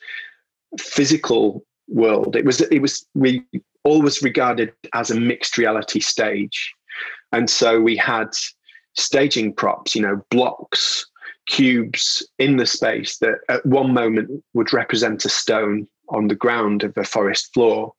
physical 0.78 1.66
world. 1.88 2.36
It 2.36 2.46
was 2.46 2.62
it 2.62 2.80
was 2.80 3.08
we 3.16 3.44
always 3.84 4.22
regarded 4.22 4.74
as 4.94 5.10
a 5.10 5.20
mixed 5.20 5.58
reality 5.58 6.02
stage, 6.02 6.74
and 7.32 7.50
so 7.50 7.82
we 7.82 7.96
had 7.96 8.30
staging 8.94 9.54
props, 9.54 9.96
you 9.96 10.02
know, 10.02 10.24
blocks, 10.30 11.06
cubes 11.48 12.28
in 12.38 12.58
the 12.58 12.66
space 12.66 13.18
that 13.18 13.40
at 13.50 13.66
one 13.66 13.94
moment 13.94 14.44
would 14.54 14.74
represent 14.74 15.26
a 15.26 15.30
stone 15.30 15.88
on 16.10 16.28
the 16.28 16.36
ground 16.36 16.84
of 16.84 16.96
a 16.98 17.06
forest 17.06 17.54
floor, 17.54 17.94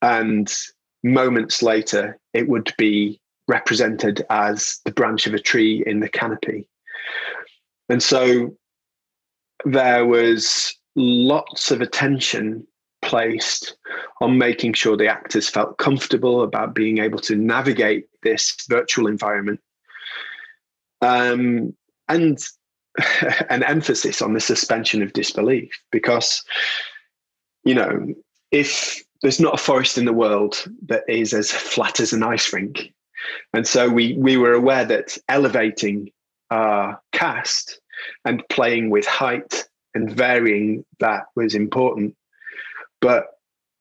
and 0.00 0.54
moments 1.02 1.60
later 1.60 2.18
it 2.34 2.48
would 2.48 2.72
be 2.78 3.20
represented 3.48 4.24
as 4.30 4.80
the 4.84 4.92
branch 4.92 5.26
of 5.26 5.34
a 5.34 5.38
tree 5.38 5.82
in 5.86 6.00
the 6.00 6.08
canopy. 6.08 6.66
And 7.88 8.02
so 8.02 8.54
there 9.64 10.06
was 10.06 10.74
lots 10.94 11.70
of 11.70 11.80
attention 11.80 12.66
placed 13.02 13.76
on 14.20 14.38
making 14.38 14.74
sure 14.74 14.96
the 14.96 15.08
actors 15.08 15.48
felt 15.48 15.78
comfortable 15.78 16.42
about 16.42 16.74
being 16.74 16.98
able 16.98 17.18
to 17.20 17.36
navigate 17.36 18.06
this 18.22 18.56
virtual 18.68 19.06
environment. 19.06 19.60
Um, 21.00 21.74
and 22.08 22.38
an 23.48 23.62
emphasis 23.62 24.20
on 24.20 24.34
the 24.34 24.40
suspension 24.40 25.02
of 25.02 25.12
disbelief 25.12 25.70
because, 25.90 26.42
you 27.64 27.74
know, 27.74 28.14
if 28.50 29.02
there's 29.22 29.40
not 29.40 29.54
a 29.54 29.62
forest 29.62 29.98
in 29.98 30.04
the 30.04 30.12
world 30.12 30.64
that 30.86 31.04
is 31.08 31.32
as 31.32 31.50
flat 31.50 32.00
as 32.00 32.12
an 32.12 32.22
ice 32.22 32.52
rink, 32.52 32.92
and 33.52 33.66
so 33.66 33.88
we 33.88 34.14
we 34.14 34.36
were 34.36 34.52
aware 34.52 34.84
that 34.84 35.16
elevating 35.28 36.10
our 36.50 37.00
cast 37.12 37.80
and 38.24 38.46
playing 38.48 38.90
with 38.90 39.06
height 39.06 39.68
and 39.94 40.10
varying 40.10 40.84
that 41.00 41.24
was 41.34 41.54
important. 41.54 42.16
But 43.00 43.26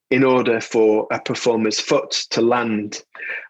in 0.09 0.23
order 0.23 0.61
for 0.61 1.07
a 1.11 1.19
performer's 1.19 1.79
foot 1.79 2.11
to 2.29 2.41
land 2.41 3.03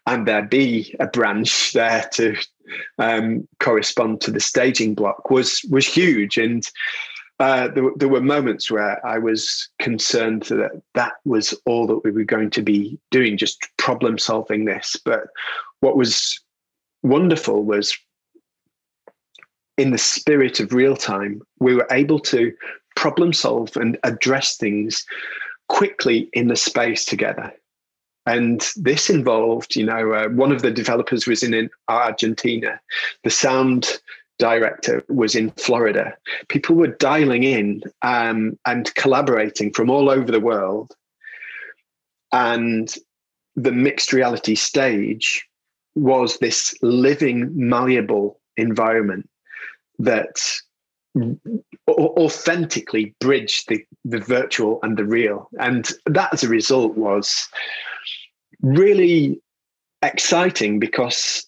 and 0.06 0.26
there 0.26 0.42
be 0.42 0.94
a 0.98 1.06
branch 1.06 1.72
there 1.74 2.08
to 2.14 2.36
um, 2.98 3.48
correspond 3.60 4.20
to 4.20 4.30
the 4.30 4.40
staging 4.40 4.94
block 4.94 5.30
was 5.30 5.62
was 5.70 5.86
huge 5.86 6.36
and 6.36 6.64
uh, 7.40 7.68
there, 7.68 7.90
there, 7.96 8.08
were 8.08 8.20
moments 8.20 8.70
where 8.70 9.04
I 9.06 9.18
was 9.18 9.68
concerned 9.80 10.42
that 10.44 10.82
that 10.94 11.12
was 11.24 11.54
all 11.66 11.86
that 11.86 12.02
we 12.02 12.10
were 12.10 12.24
going 12.24 12.50
to 12.50 12.62
be 12.62 12.98
doing, 13.10 13.36
just 13.36 13.68
problem 13.76 14.18
solving 14.18 14.64
this. 14.64 14.96
But 15.04 15.28
what 15.80 15.96
was 15.96 16.40
wonderful 17.02 17.64
was 17.64 17.96
in 19.76 19.92
the 19.92 19.98
spirit 19.98 20.58
of 20.58 20.72
real 20.72 20.96
time, 20.96 21.40
we 21.60 21.74
were 21.74 21.86
able 21.92 22.18
to 22.18 22.52
problem 22.96 23.32
solve 23.32 23.76
and 23.76 23.96
address 24.02 24.56
things 24.56 25.04
quickly 25.68 26.28
in 26.32 26.48
the 26.48 26.56
space 26.56 27.04
together. 27.04 27.52
And 28.26 28.68
this 28.76 29.08
involved, 29.08 29.76
you 29.76 29.86
know, 29.86 30.12
uh, 30.12 30.28
one 30.28 30.52
of 30.52 30.62
the 30.62 30.70
developers 30.70 31.26
was 31.26 31.42
in, 31.42 31.54
in 31.54 31.70
Argentina. 31.88 32.80
The 33.24 33.30
sound 33.30 34.00
director 34.38 35.04
was 35.08 35.34
in 35.34 35.50
Florida. 35.52 36.16
People 36.48 36.76
were 36.76 36.88
dialing 36.88 37.42
in 37.42 37.82
um, 38.02 38.58
and 38.66 38.94
collaborating 38.94 39.72
from 39.72 39.90
all 39.90 40.08
over 40.08 40.30
the 40.30 40.40
world. 40.40 40.94
And 42.32 42.94
the 43.56 43.72
mixed 43.72 44.12
reality 44.12 44.54
stage 44.54 45.46
was 45.94 46.38
this 46.38 46.74
living, 46.82 47.50
malleable 47.54 48.40
environment 48.56 49.28
that 49.98 50.40
authentically 51.88 53.14
bridged 53.18 53.68
the, 53.68 53.84
the 54.04 54.20
virtual 54.20 54.78
and 54.82 54.96
the 54.96 55.04
real. 55.04 55.48
And 55.58 55.90
that, 56.06 56.32
as 56.32 56.44
a 56.44 56.48
result, 56.48 56.96
was 56.96 57.48
really 58.62 59.40
exciting 60.02 60.78
because 60.78 61.44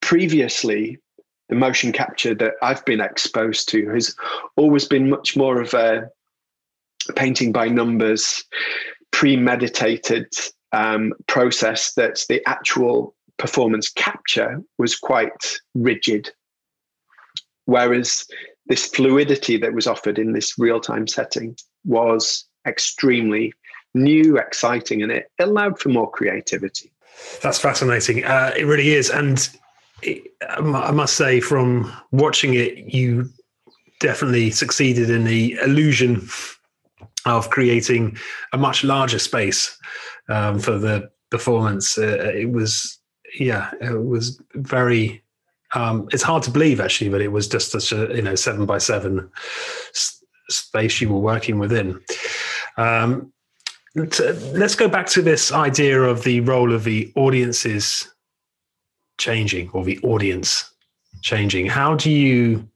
previously 0.00 0.98
the 1.48 1.54
motion 1.54 1.92
capture 1.92 2.34
that 2.34 2.54
I've 2.62 2.84
been 2.84 3.00
exposed 3.00 3.68
to 3.70 3.88
has 3.90 4.14
always 4.56 4.86
been 4.86 5.10
much 5.10 5.36
more 5.36 5.60
of 5.60 5.74
a 5.74 6.08
painting 7.16 7.52
by 7.52 7.68
numbers, 7.68 8.44
premeditated 9.10 10.32
um, 10.72 11.12
process 11.26 11.94
that 11.94 12.24
the 12.28 12.42
actual 12.46 13.14
performance 13.38 13.90
capture 13.90 14.62
was 14.78 14.96
quite 14.96 15.58
rigid. 15.74 16.30
Whereas 17.66 18.24
this 18.66 18.86
fluidity 18.86 19.56
that 19.58 19.74
was 19.74 19.86
offered 19.86 20.18
in 20.18 20.32
this 20.32 20.58
real 20.58 20.80
time 20.80 21.06
setting 21.06 21.56
was 21.84 22.46
extremely 22.66 23.52
new, 23.94 24.38
exciting, 24.38 25.02
and 25.02 25.12
it 25.12 25.30
allowed 25.38 25.78
for 25.78 25.88
more 25.90 26.10
creativity. 26.10 26.92
That's 27.42 27.58
fascinating. 27.58 28.24
Uh, 28.24 28.52
it 28.56 28.64
really 28.64 28.90
is. 28.90 29.10
And 29.10 29.48
I 30.48 30.90
must 30.90 31.16
say, 31.16 31.40
from 31.40 31.92
watching 32.10 32.54
it, 32.54 32.92
you 32.92 33.28
definitely 34.00 34.50
succeeded 34.50 35.10
in 35.10 35.24
the 35.24 35.52
illusion 35.62 36.28
of 37.24 37.50
creating 37.50 38.16
a 38.52 38.58
much 38.58 38.82
larger 38.82 39.18
space 39.18 39.78
um, 40.28 40.58
for 40.58 40.78
the 40.78 41.10
performance. 41.30 41.96
Uh, 41.96 42.32
it 42.34 42.50
was 42.50 42.98
yeah, 43.38 43.70
it 43.80 44.04
was 44.04 44.40
very. 44.54 45.22
Um, 45.74 46.06
it's 46.12 46.22
hard 46.22 46.42
to 46.42 46.50
believe 46.50 46.80
actually 46.80 47.08
but 47.08 47.22
it 47.22 47.32
was 47.32 47.48
just 47.48 47.70
such 47.70 47.92
a 47.92 48.14
you 48.14 48.20
know 48.20 48.34
seven 48.34 48.66
by 48.66 48.76
seven 48.76 49.30
s- 49.94 50.22
space 50.50 51.00
you 51.00 51.08
were 51.08 51.18
working 51.18 51.58
within. 51.58 51.98
Um, 52.76 53.32
let's 53.94 54.74
go 54.74 54.88
back 54.88 55.06
to 55.06 55.22
this 55.22 55.50
idea 55.50 56.02
of 56.02 56.24
the 56.24 56.40
role 56.40 56.74
of 56.74 56.84
the 56.84 57.10
audiences 57.16 58.11
changing 59.18 59.70
or 59.70 59.84
the 59.84 59.98
audience 60.00 60.70
changing. 61.22 61.66
How 61.66 61.94
do 61.94 62.10
you? 62.10 62.68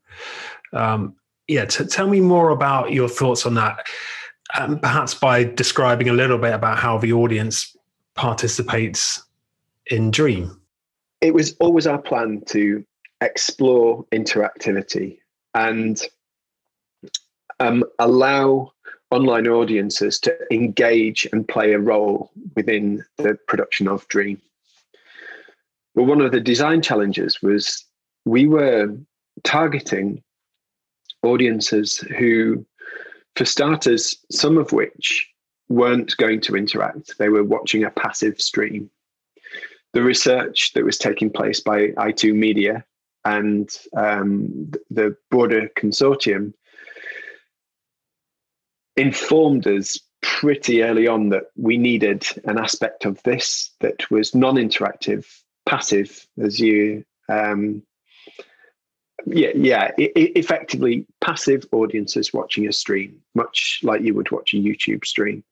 Um, 0.73 1.15
yeah, 1.49 1.65
t- 1.65 1.87
tell 1.87 2.09
me 2.09 2.21
more 2.21 2.51
about 2.51 2.93
your 2.93 3.09
thoughts 3.09 3.47
on 3.47 3.55
that. 3.55 3.87
Um, 4.59 4.79
perhaps 4.79 5.15
by 5.15 5.45
describing 5.45 6.09
a 6.09 6.13
little 6.13 6.39
bit 6.39 6.55
about 6.55 6.79
how 6.79 6.99
the 6.99 7.13
audience 7.13 7.77
participates 8.15 9.23
in 9.91 10.11
Dream? 10.11 10.61
It 11.21 11.35
was 11.35 11.55
always 11.61 11.87
our 11.87 12.01
plan 12.01 12.43
to 12.47 12.85
explore 13.21 14.05
interactivity 14.13 15.19
and 15.55 16.01
um, 17.61 17.85
allow 17.99 18.73
online 19.11 19.47
audiences 19.47 20.19
to 20.21 20.37
engage 20.53 21.27
and 21.33 21.47
play 21.47 21.73
a 21.73 21.79
role 21.79 22.31
within 22.55 23.05
the 23.17 23.35
production 23.47 23.89
of 23.89 24.07
Dream. 24.09 24.41
But 25.97 26.05
one 26.05 26.21
of 26.21 26.31
the 26.31 26.41
design 26.41 26.81
challenges 26.81 27.43
was 27.43 27.85
we 28.25 28.47
were 28.47 28.97
targeting 29.43 30.23
audiences 31.25 31.99
who, 31.99 32.65
for 33.35 33.45
starters, 33.45 34.17
some 34.31 34.59
of 34.59 34.71
which 34.71 35.29
weren't 35.69 36.17
going 36.19 36.41
to 36.43 36.55
interact. 36.55 37.19
They 37.19 37.29
were 37.29 37.43
watching 37.43 37.83
a 37.83 37.91
passive 37.91 38.41
stream 38.41 38.91
the 39.97 40.03
research 40.03 40.75
that 40.75 40.85
was 40.85 40.99
taking 40.99 41.31
place 41.31 41.61
by 41.61 41.89
i2 41.89 42.35
Media 42.35 42.85
and 43.25 43.75
um, 43.97 44.71
the 44.91 45.17
Border 45.31 45.71
Consortium 45.75 46.53
informed 48.95 49.67
us 49.67 49.99
pretty 50.21 50.83
early 50.83 51.07
on 51.07 51.31
that 51.31 51.45
we 51.57 51.79
needed 51.79 52.27
an 52.45 52.59
aspect 52.59 53.07
of 53.07 53.23
this 53.23 53.71
that 53.81 54.11
was 54.11 54.35
non-interactive, 54.35 55.25
passive, 55.67 56.27
as 56.39 56.59
you, 56.59 57.05
um, 57.29 57.83
yeah, 59.27 59.51
yeah, 59.55 59.91
effectively 59.99 61.07
passive 61.21 61.65
audiences 61.73 62.33
watching 62.33 62.67
a 62.69 62.73
stream, 62.73 63.21
much 63.35 63.81
like 63.83 64.03
you 64.03 64.15
would 64.15 64.31
watch 64.31 64.55
a 64.55 64.57
YouTube 64.57 65.05
stream. 65.05 65.43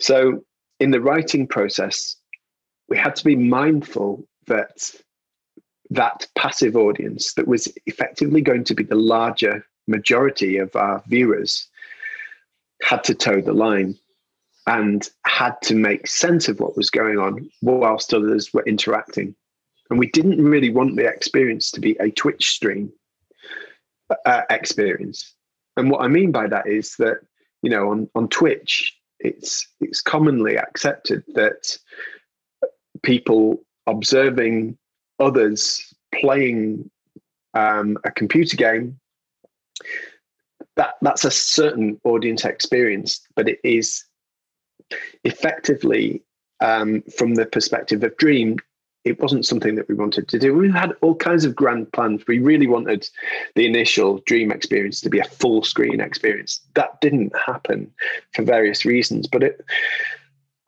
So, 0.00 0.44
in 0.80 0.90
the 0.90 1.00
writing 1.00 1.46
process, 1.46 2.16
we 2.88 2.96
had 2.96 3.14
to 3.16 3.24
be 3.24 3.36
mindful 3.36 4.26
that 4.46 4.90
that 5.90 6.26
passive 6.34 6.76
audience 6.76 7.34
that 7.34 7.46
was 7.46 7.72
effectively 7.86 8.40
going 8.40 8.64
to 8.64 8.74
be 8.74 8.84
the 8.84 8.94
larger 8.94 9.64
majority 9.86 10.56
of 10.56 10.74
our 10.76 11.02
viewers 11.06 11.68
had 12.82 13.04
to 13.04 13.14
toe 13.14 13.40
the 13.40 13.52
line 13.52 13.98
and 14.66 15.08
had 15.24 15.60
to 15.62 15.74
make 15.74 16.06
sense 16.06 16.48
of 16.48 16.60
what 16.60 16.76
was 16.76 16.90
going 16.90 17.18
on 17.18 17.50
whilst 17.62 18.14
others 18.14 18.52
were 18.52 18.64
interacting. 18.64 19.34
And 19.88 19.98
we 19.98 20.10
didn't 20.10 20.44
really 20.44 20.70
want 20.70 20.96
the 20.96 21.06
experience 21.06 21.70
to 21.72 21.80
be 21.80 21.96
a 21.98 22.10
Twitch 22.10 22.50
stream 22.50 22.92
uh, 24.26 24.42
experience. 24.50 25.34
And 25.76 25.90
what 25.90 26.02
I 26.02 26.08
mean 26.08 26.30
by 26.30 26.46
that 26.46 26.66
is 26.66 26.94
that, 26.98 27.20
you 27.62 27.70
know, 27.70 27.90
on, 27.90 28.08
on 28.14 28.28
Twitch, 28.28 28.96
it's 29.18 29.66
it's 29.80 30.00
commonly 30.00 30.56
accepted 30.56 31.22
that 31.34 31.76
people 33.02 33.62
observing 33.86 34.78
others 35.18 35.92
playing 36.14 36.90
um, 37.54 37.98
a 38.04 38.10
computer 38.10 38.56
game, 38.56 38.98
that 40.76 40.94
that's 41.02 41.24
a 41.24 41.30
certain 41.30 42.00
audience 42.04 42.44
experience, 42.44 43.20
but 43.36 43.48
it 43.48 43.58
is 43.64 44.04
effectively 45.24 46.22
um, 46.60 47.02
from 47.16 47.34
the 47.34 47.46
perspective 47.46 48.02
of 48.04 48.16
Dream, 48.16 48.58
it 49.04 49.18
wasn't 49.20 49.46
something 49.46 49.76
that 49.76 49.88
we 49.88 49.94
wanted 49.94 50.28
to 50.28 50.38
do. 50.38 50.54
We 50.54 50.70
had 50.70 50.92
all 51.00 51.14
kinds 51.14 51.44
of 51.44 51.56
grand 51.56 51.90
plans. 51.92 52.22
We 52.28 52.38
really 52.38 52.66
wanted 52.66 53.08
the 53.54 53.66
initial 53.66 54.18
Dream 54.26 54.52
experience 54.52 55.00
to 55.00 55.10
be 55.10 55.18
a 55.18 55.24
full 55.24 55.62
screen 55.62 56.00
experience. 56.00 56.60
That 56.74 57.00
didn't 57.00 57.34
happen 57.36 57.90
for 58.34 58.42
various 58.42 58.84
reasons, 58.84 59.26
but 59.26 59.42
it 59.42 59.64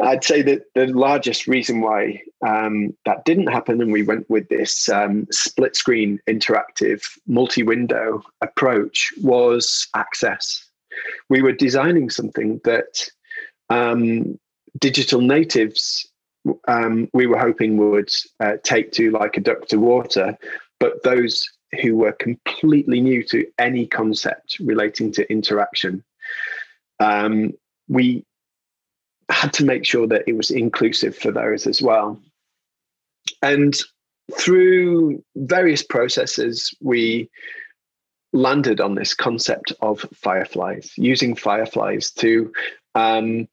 I'd 0.03 0.25
say 0.25 0.43
that 0.43 0.65
the 0.75 0.87
largest 0.87 1.47
reason 1.47 1.81
why 1.81 2.23
um, 2.45 2.97
that 3.05 3.25
didn't 3.25 3.47
happen, 3.47 3.81
and 3.81 3.93
we 3.93 4.03
went 4.03 4.29
with 4.29 4.49
this 4.49 4.89
um, 4.89 5.27
split 5.31 5.77
screen 5.77 6.19
interactive 6.29 7.03
multi 7.27 7.63
window 7.63 8.23
approach, 8.41 9.13
was 9.23 9.87
access. 9.95 10.69
We 11.29 11.41
were 11.41 11.53
designing 11.53 12.11
something 12.11 12.61
that 12.65 13.09
um, 13.73 14.39
digital 14.79 15.21
natives 15.21 16.13
um, 16.69 17.09
we 17.13 17.27
were 17.27 17.39
hoping 17.39 17.77
would 17.77 18.11
uh, 18.41 18.55
take 18.63 18.93
to 18.93 19.11
like 19.11 19.37
a 19.37 19.41
duck 19.41 19.67
to 19.69 19.79
water, 19.79 20.37
but 20.81 21.03
those 21.03 21.49
who 21.81 21.97
were 21.97 22.13
completely 22.13 23.01
new 23.01 23.23
to 23.23 23.47
any 23.59 23.87
concept 23.87 24.57
relating 24.61 25.13
to 25.13 25.31
interaction. 25.31 26.05
Um, 27.01 27.53
we 27.89 28.25
had 29.31 29.53
to 29.55 29.65
make 29.65 29.87
sure 29.87 30.07
that 30.09 30.25
it 30.27 30.37
was 30.37 30.51
inclusive 30.51 31.17
for 31.17 31.31
those 31.31 31.67
as 31.67 31.81
well. 31.81 32.21
And 33.41 33.75
through 34.37 35.25
various 35.37 35.83
processes, 35.83 36.75
we 36.81 37.31
landed 38.33 38.81
on 38.81 38.95
this 38.95 39.15
concept 39.15 39.73
of 39.81 40.05
fireflies, 40.15 40.93
using 40.97 41.35
fireflies 41.35 42.11
to 42.13 42.53
um, 42.95 43.49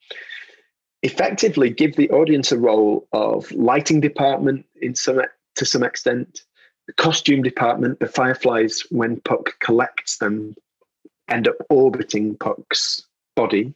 effectively 1.03 1.69
give 1.69 1.95
the 1.95 2.09
audience 2.09 2.51
a 2.51 2.57
role 2.57 3.07
of 3.11 3.51
lighting 3.51 4.01
department 4.01 4.65
in 4.81 4.95
some 4.95 5.21
to 5.55 5.65
some 5.65 5.83
extent, 5.83 6.43
the 6.87 6.93
costume 6.93 7.41
department. 7.41 7.99
The 7.99 8.07
fireflies, 8.07 8.83
when 8.89 9.19
Puck 9.21 9.59
collects 9.59 10.17
them, 10.17 10.55
end 11.27 11.47
up 11.47 11.55
orbiting 11.69 12.35
Puck's 12.37 13.05
body 13.35 13.73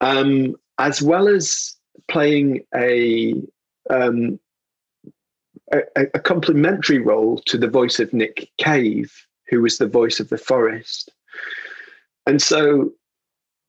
um, 0.00 0.56
as 0.78 1.02
well 1.02 1.28
as 1.28 1.76
playing 2.08 2.64
a, 2.74 3.34
um, 3.90 4.38
a, 5.72 5.82
a 6.14 6.20
complementary 6.20 6.98
role 6.98 7.38
to 7.46 7.58
the 7.58 7.68
voice 7.68 8.00
of 8.00 8.12
Nick 8.12 8.50
Cave, 8.58 9.26
who 9.48 9.62
was 9.62 9.78
the 9.78 9.86
voice 9.86 10.20
of 10.20 10.28
the 10.28 10.38
forest. 10.38 11.10
And 12.26 12.40
so, 12.40 12.92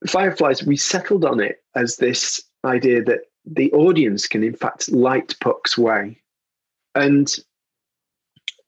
Fireflies, 0.08 0.64
we 0.64 0.78
settled 0.78 1.26
on 1.26 1.40
it 1.40 1.64
as 1.76 1.98
this 1.98 2.42
idea 2.66 3.04
that 3.04 3.22
the 3.46 3.72
audience 3.74 4.28
can, 4.28 4.44
in 4.44 4.56
fact, 4.56 4.92
light 4.92 5.36
Puck's 5.40 5.78
way. 5.78 6.22
And 6.96 7.34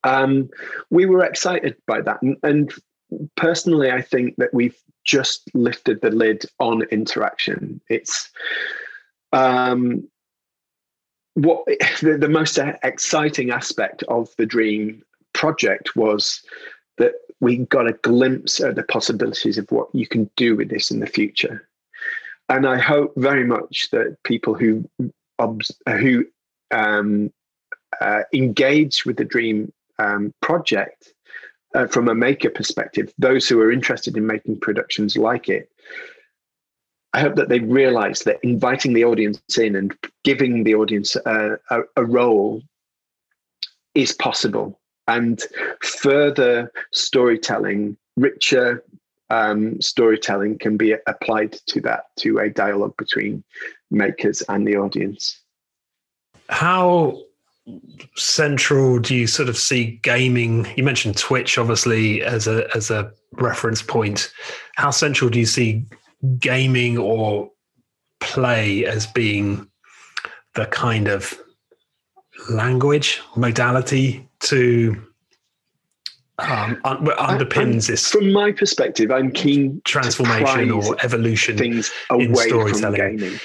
um, 0.03 0.49
we 0.89 1.05
were 1.05 1.23
excited 1.23 1.75
by 1.87 2.01
that. 2.01 2.21
And, 2.21 2.37
and 2.43 2.73
personally, 3.35 3.91
I 3.91 4.01
think 4.01 4.35
that 4.37 4.53
we've 4.53 4.77
just 5.03 5.49
lifted 5.53 6.01
the 6.01 6.11
lid 6.11 6.45
on 6.59 6.83
interaction. 6.83 7.81
It's 7.89 8.29
um, 9.31 10.07
what 11.33 11.65
the, 12.01 12.17
the 12.17 12.29
most 12.29 12.59
exciting 12.83 13.51
aspect 13.51 14.03
of 14.03 14.29
the 14.37 14.45
dream 14.45 15.03
project 15.33 15.95
was 15.95 16.41
that 16.97 17.13
we 17.39 17.57
got 17.57 17.89
a 17.89 17.93
glimpse 17.93 18.59
at 18.61 18.75
the 18.75 18.83
possibilities 18.83 19.57
of 19.57 19.69
what 19.71 19.87
you 19.93 20.07
can 20.07 20.29
do 20.35 20.55
with 20.55 20.69
this 20.69 20.91
in 20.91 20.99
the 20.99 21.07
future. 21.07 21.67
And 22.49 22.67
I 22.67 22.77
hope 22.77 23.13
very 23.15 23.45
much 23.45 23.89
that 23.91 24.17
people 24.23 24.53
who 24.53 24.89
who 25.87 26.25
um, 26.71 27.31
uh, 27.99 28.23
engage 28.33 29.05
with 29.05 29.17
the 29.17 29.25
dream 29.25 29.71
um, 29.99 30.33
project 30.41 31.13
uh, 31.75 31.87
from 31.87 32.07
a 32.07 32.15
maker 32.15 32.49
perspective, 32.49 33.13
those 33.17 33.47
who 33.47 33.59
are 33.59 33.71
interested 33.71 34.15
in 34.17 34.27
making 34.27 34.59
productions 34.59 35.17
like 35.17 35.49
it, 35.49 35.69
I 37.13 37.19
hope 37.19 37.35
that 37.35 37.49
they 37.49 37.59
realize 37.59 38.21
that 38.21 38.39
inviting 38.43 38.93
the 38.93 39.05
audience 39.05 39.39
in 39.57 39.75
and 39.75 39.95
giving 40.23 40.63
the 40.63 40.75
audience 40.75 41.15
a, 41.15 41.57
a, 41.69 41.81
a 41.95 42.05
role 42.05 42.63
is 43.93 44.13
possible. 44.13 44.79
And 45.07 45.41
further 45.81 46.71
storytelling, 46.91 47.97
richer 48.15 48.83
um, 49.29 49.81
storytelling 49.81 50.59
can 50.59 50.77
be 50.77 50.95
applied 51.07 51.53
to 51.67 51.81
that, 51.81 52.05
to 52.19 52.39
a 52.39 52.49
dialogue 52.49 52.95
between 52.97 53.43
makers 53.91 54.41
and 54.47 54.67
the 54.67 54.77
audience. 54.77 55.39
How 56.49 57.19
central 58.15 58.99
do 58.99 59.15
you 59.15 59.25
sort 59.25 59.47
of 59.47 59.57
see 59.57 59.97
gaming 60.03 60.67
you 60.75 60.83
mentioned 60.83 61.17
twitch 61.17 61.57
obviously 61.57 62.21
as 62.21 62.45
a 62.45 62.67
as 62.75 62.91
a 62.91 63.09
reference 63.31 63.81
point 63.81 64.33
how 64.75 64.91
central 64.91 65.29
do 65.29 65.39
you 65.39 65.45
see 65.45 65.85
gaming 66.39 66.97
or 66.97 67.49
play 68.19 68.85
as 68.85 69.07
being 69.07 69.65
the 70.55 70.65
kind 70.67 71.07
of 71.07 71.41
language 72.49 73.21
modality 73.35 74.27
to 74.39 75.01
um, 76.39 76.79
un- 76.83 77.05
underpins 77.05 77.89
I, 77.89 77.93
this 77.93 78.09
from 78.09 78.31
my 78.31 78.51
perspective 78.51 79.11
i'm 79.11 79.31
keen 79.31 79.81
transformation 79.85 80.71
or 80.71 80.95
evolution 81.03 81.57
things 81.57 81.91
away 82.09 82.49
from 82.49 82.95
gaming 82.95 83.39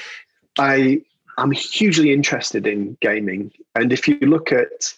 i 0.59 1.01
I'm 1.39 1.53
hugely 1.53 2.13
interested 2.13 2.67
in 2.67 2.99
gaming, 3.01 3.53
and 3.77 3.93
if 3.93 4.09
you 4.09 4.19
look 4.19 4.51
at 4.51 4.93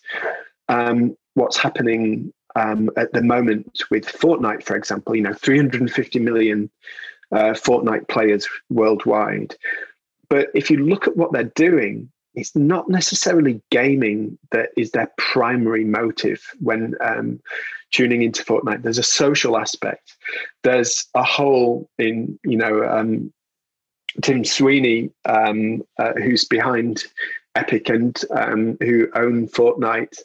um, 0.68 1.14
what's 1.34 1.58
happening 1.58 2.32
um, 2.56 2.90
at 2.96 3.12
the 3.12 3.22
moment 3.22 3.82
with 3.90 4.06
Fortnite, 4.06 4.64
for 4.64 4.74
example, 4.74 5.14
you 5.14 5.22
know, 5.22 5.34
350 5.34 6.18
million 6.18 6.70
uh, 7.30 7.52
Fortnite 7.52 8.08
players 8.08 8.48
worldwide. 8.70 9.54
But 10.30 10.48
if 10.54 10.70
you 10.70 10.78
look 10.78 11.06
at 11.06 11.16
what 11.16 11.32
they're 11.32 11.44
doing, 11.44 12.10
it's 12.40 12.56
not 12.56 12.88
necessarily 12.88 13.60
gaming 13.70 14.38
that 14.50 14.70
is 14.76 14.90
their 14.90 15.10
primary 15.18 15.84
motive 15.84 16.42
when 16.60 16.94
um, 17.00 17.40
tuning 17.92 18.22
into 18.22 18.44
Fortnite. 18.44 18.82
There's 18.82 18.98
a 18.98 19.02
social 19.02 19.56
aspect. 19.56 20.16
There's 20.62 21.06
a 21.14 21.22
whole 21.22 21.88
in 21.98 22.38
you 22.44 22.56
know 22.56 22.84
um, 22.84 23.32
Tim 24.22 24.44
Sweeney, 24.44 25.10
um, 25.24 25.82
uh, 25.98 26.12
who's 26.14 26.44
behind 26.44 27.04
Epic 27.54 27.88
and 27.88 28.18
um, 28.30 28.76
who 28.80 29.08
own 29.14 29.48
Fortnite, 29.48 30.18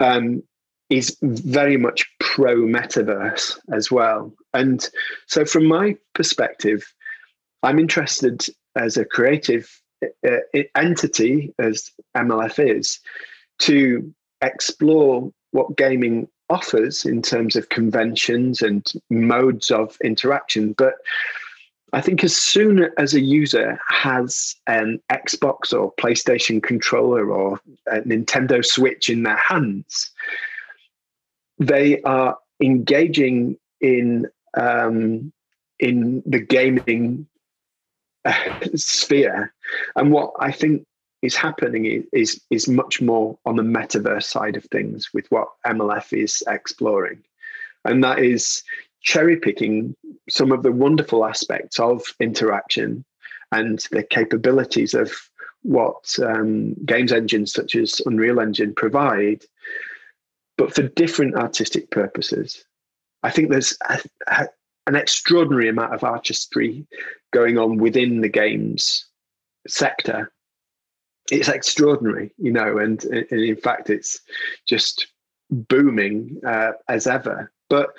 um, 0.00 0.42
is 0.90 1.16
very 1.22 1.76
much 1.76 2.08
pro 2.20 2.56
metaverse 2.56 3.58
as 3.72 3.90
well. 3.90 4.32
And 4.54 4.88
so, 5.26 5.44
from 5.44 5.66
my 5.66 5.96
perspective, 6.14 6.84
I'm 7.62 7.78
interested 7.78 8.46
as 8.76 8.96
a 8.96 9.04
creative 9.04 9.70
uh, 10.02 10.62
entity, 10.74 11.54
as 11.58 11.90
MLF 12.16 12.78
is, 12.78 13.00
to 13.60 14.12
explore 14.42 15.32
what 15.52 15.76
gaming 15.76 16.28
offers 16.48 17.04
in 17.04 17.22
terms 17.22 17.56
of 17.56 17.68
conventions 17.68 18.62
and 18.62 18.92
modes 19.10 19.70
of 19.70 19.96
interaction. 20.04 20.72
But 20.72 20.94
I 21.92 22.00
think 22.00 22.24
as 22.24 22.36
soon 22.36 22.90
as 22.98 23.14
a 23.14 23.20
user 23.20 23.78
has 23.88 24.54
an 24.66 25.00
Xbox 25.10 25.72
or 25.72 25.94
PlayStation 25.94 26.62
controller 26.62 27.30
or 27.30 27.60
a 27.86 28.00
Nintendo 28.00 28.64
Switch 28.64 29.08
in 29.08 29.22
their 29.22 29.36
hands, 29.36 30.10
they 31.58 32.02
are 32.02 32.36
engaging 32.60 33.56
in 33.80 34.26
um, 34.54 35.32
in 35.78 36.22
the 36.26 36.40
gaming 36.40 37.26
uh, 37.26 37.35
sphere. 38.74 39.52
And 39.94 40.12
what 40.12 40.32
I 40.40 40.52
think 40.52 40.84
is 41.22 41.36
happening 41.36 42.04
is, 42.12 42.40
is 42.50 42.68
much 42.68 43.00
more 43.00 43.38
on 43.46 43.56
the 43.56 43.62
metaverse 43.62 44.24
side 44.24 44.56
of 44.56 44.64
things 44.64 45.10
with 45.12 45.26
what 45.30 45.48
MLF 45.66 46.12
is 46.12 46.42
exploring, 46.48 47.22
and 47.84 48.02
that 48.04 48.18
is 48.18 48.62
cherry 49.02 49.36
picking 49.36 49.94
some 50.28 50.50
of 50.52 50.62
the 50.62 50.72
wonderful 50.72 51.24
aspects 51.24 51.78
of 51.78 52.02
interaction 52.18 53.04
and 53.52 53.86
the 53.92 54.02
capabilities 54.02 54.94
of 54.94 55.12
what 55.62 56.14
um, 56.22 56.74
games 56.84 57.12
engines 57.12 57.52
such 57.52 57.74
as 57.76 58.00
Unreal 58.06 58.40
Engine 58.40 58.74
provide, 58.74 59.44
but 60.56 60.74
for 60.74 60.82
different 60.82 61.36
artistic 61.36 61.90
purposes. 61.90 62.64
I 63.22 63.30
think 63.30 63.50
there's 63.50 63.76
an 64.86 64.94
extraordinary 64.94 65.68
amount 65.68 65.94
of 65.94 66.04
artistry 66.04 66.86
going 67.32 67.58
on 67.58 67.78
within 67.78 68.20
the 68.20 68.28
games 68.28 69.06
sector. 69.66 70.32
It's 71.30 71.48
extraordinary, 71.48 72.32
you 72.38 72.52
know, 72.52 72.78
and, 72.78 73.02
and 73.04 73.26
in 73.30 73.56
fact, 73.56 73.90
it's 73.90 74.20
just 74.66 75.08
booming 75.50 76.40
uh, 76.46 76.72
as 76.88 77.06
ever. 77.06 77.52
But 77.68 77.90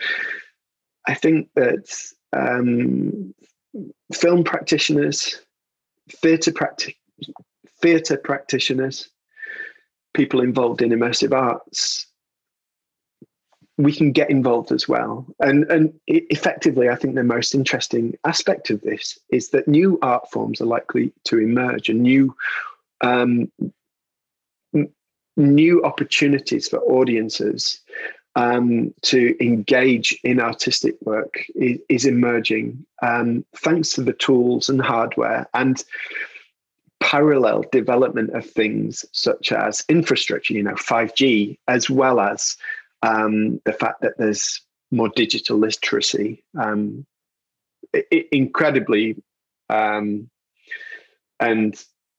I 1.08 1.14
think 1.14 1.50
that 1.56 1.94
um, 2.32 3.34
film 4.14 4.44
practitioners, 4.44 5.42
theatre 6.10 6.52
practi- 6.52 6.96
theatre 7.82 8.18
practitioners, 8.18 9.10
people 10.14 10.42
involved 10.42 10.82
in 10.82 10.92
immersive 10.92 11.34
arts, 11.34 12.08
we 13.78 13.94
can 13.94 14.12
get 14.12 14.30
involved 14.30 14.72
as 14.72 14.88
well. 14.88 15.26
And 15.40 15.64
and 15.72 15.94
effectively, 16.08 16.90
I 16.90 16.96
think 16.96 17.16
the 17.16 17.24
most 17.24 17.54
interesting 17.54 18.18
aspect 18.26 18.70
of 18.70 18.82
this 18.82 19.20
is 19.30 19.50
that 19.50 19.68
new 19.68 20.00
art 20.02 20.30
forms 20.32 20.60
are 20.62 20.66
likely 20.66 21.14
to 21.26 21.40
emerge, 21.40 21.90
and 21.90 22.02
new 22.02 22.36
um, 23.02 23.52
n- 24.74 24.90
new 25.36 25.84
opportunities 25.84 26.68
for 26.68 26.80
audiences 26.80 27.82
um, 28.36 28.94
to 29.02 29.36
engage 29.44 30.18
in 30.24 30.40
artistic 30.40 30.96
work 31.02 31.46
is, 31.56 31.80
is 31.90 32.06
emerging 32.06 32.86
um, 33.02 33.44
thanks 33.56 33.94
to 33.94 34.04
the 34.04 34.14
tools 34.14 34.70
and 34.70 34.82
hardware 34.82 35.48
and 35.56 35.84
parallel 37.00 37.64
development 37.72 38.30
of 38.32 38.46
things 38.46 39.06
such 39.12 39.52
as 39.52 39.84
infrastructure, 39.90 40.54
you 40.54 40.64
know, 40.64 40.74
5G, 40.74 41.58
as 41.68 41.90
well 41.90 42.20
as 42.20 42.58
um, 43.02 43.62
the 43.66 43.74
fact 43.74 44.02
that 44.02 44.18
there's 44.18 44.62
more 44.92 45.10
digital 45.10 45.58
literacy. 45.58 46.44
Um, 46.60 47.06
it, 47.94 48.28
incredibly, 48.32 49.16
um, 49.70 50.30
and 51.40 51.76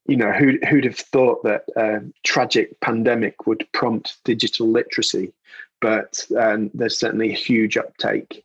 you 0.06 0.16
know, 0.16 0.32
who, 0.32 0.58
who'd 0.68 0.84
have 0.84 0.96
thought 0.98 1.44
that 1.44 1.64
a 1.76 2.00
tragic 2.24 2.80
pandemic 2.80 3.46
would 3.46 3.66
prompt 3.72 4.16
digital 4.24 4.68
literacy? 4.68 5.32
But 5.80 6.26
um, 6.36 6.70
there's 6.74 6.98
certainly 6.98 7.30
a 7.30 7.36
huge 7.36 7.76
uptake 7.76 8.44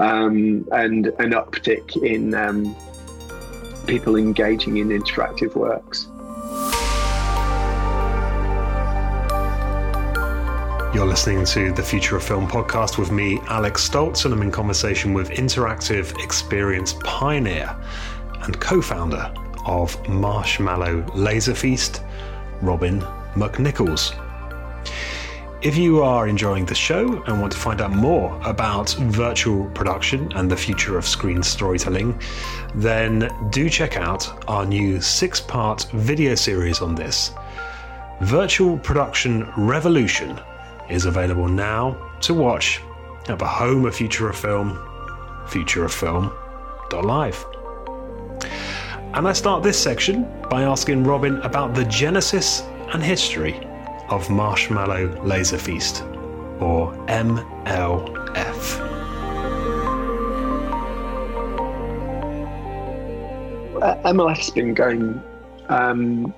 um, 0.00 0.68
and 0.72 1.06
an 1.06 1.30
uptick 1.30 1.96
in 2.02 2.34
um, 2.34 2.76
people 3.86 4.16
engaging 4.16 4.78
in 4.78 4.88
interactive 4.88 5.54
works. 5.54 6.08
You're 10.98 11.06
listening 11.06 11.44
to 11.44 11.70
the 11.70 11.82
Future 11.84 12.16
of 12.16 12.24
Film 12.24 12.48
podcast 12.48 12.98
with 12.98 13.12
me, 13.12 13.38
Alex 13.46 13.88
Stolz, 13.88 14.24
and 14.24 14.34
I'm 14.34 14.42
in 14.42 14.50
conversation 14.50 15.14
with 15.14 15.30
interactive 15.30 16.12
experience 16.24 16.96
pioneer 17.04 17.76
and 18.42 18.58
co 18.58 18.82
founder 18.82 19.32
of 19.64 19.96
Marshmallow 20.08 21.06
Laser 21.14 21.54
Feast, 21.54 22.02
Robin 22.62 23.00
McNicholas. 23.36 24.12
If 25.62 25.76
you 25.76 26.02
are 26.02 26.26
enjoying 26.26 26.66
the 26.66 26.74
show 26.74 27.22
and 27.28 27.40
want 27.40 27.52
to 27.52 27.58
find 27.58 27.80
out 27.80 27.92
more 27.92 28.36
about 28.44 28.90
virtual 28.94 29.70
production 29.70 30.32
and 30.32 30.50
the 30.50 30.56
future 30.56 30.98
of 30.98 31.06
screen 31.06 31.44
storytelling, 31.44 32.20
then 32.74 33.30
do 33.50 33.70
check 33.70 33.96
out 33.96 34.50
our 34.50 34.66
new 34.66 35.00
six 35.00 35.40
part 35.40 35.84
video 35.92 36.34
series 36.34 36.80
on 36.80 36.96
this. 36.96 37.30
Virtual 38.20 38.76
Production 38.76 39.48
Revolution 39.56 40.40
is 40.90 41.06
available 41.06 41.48
now 41.48 41.96
to 42.20 42.34
watch 42.34 42.80
at 43.28 43.38
the 43.38 43.46
home 43.46 43.84
of 43.84 43.94
Future 43.94 44.28
of 44.28 44.36
Film, 44.36 44.70
futureoffilm.live. 45.46 47.46
And 49.14 49.26
I 49.26 49.32
start 49.32 49.62
this 49.62 49.78
section 49.78 50.26
by 50.50 50.62
asking 50.62 51.04
Robin 51.04 51.40
about 51.42 51.74
the 51.74 51.84
genesis 51.84 52.62
and 52.92 53.02
history 53.02 53.60
of 54.10 54.28
Marshmallow 54.30 55.22
Laser 55.24 55.58
Feast, 55.58 56.02
or 56.60 56.92
MLF. 57.08 58.78
Uh, 63.82 63.96
MLF's 64.04 64.50
been 64.50 64.74
going 64.74 65.22
um, 65.68 66.34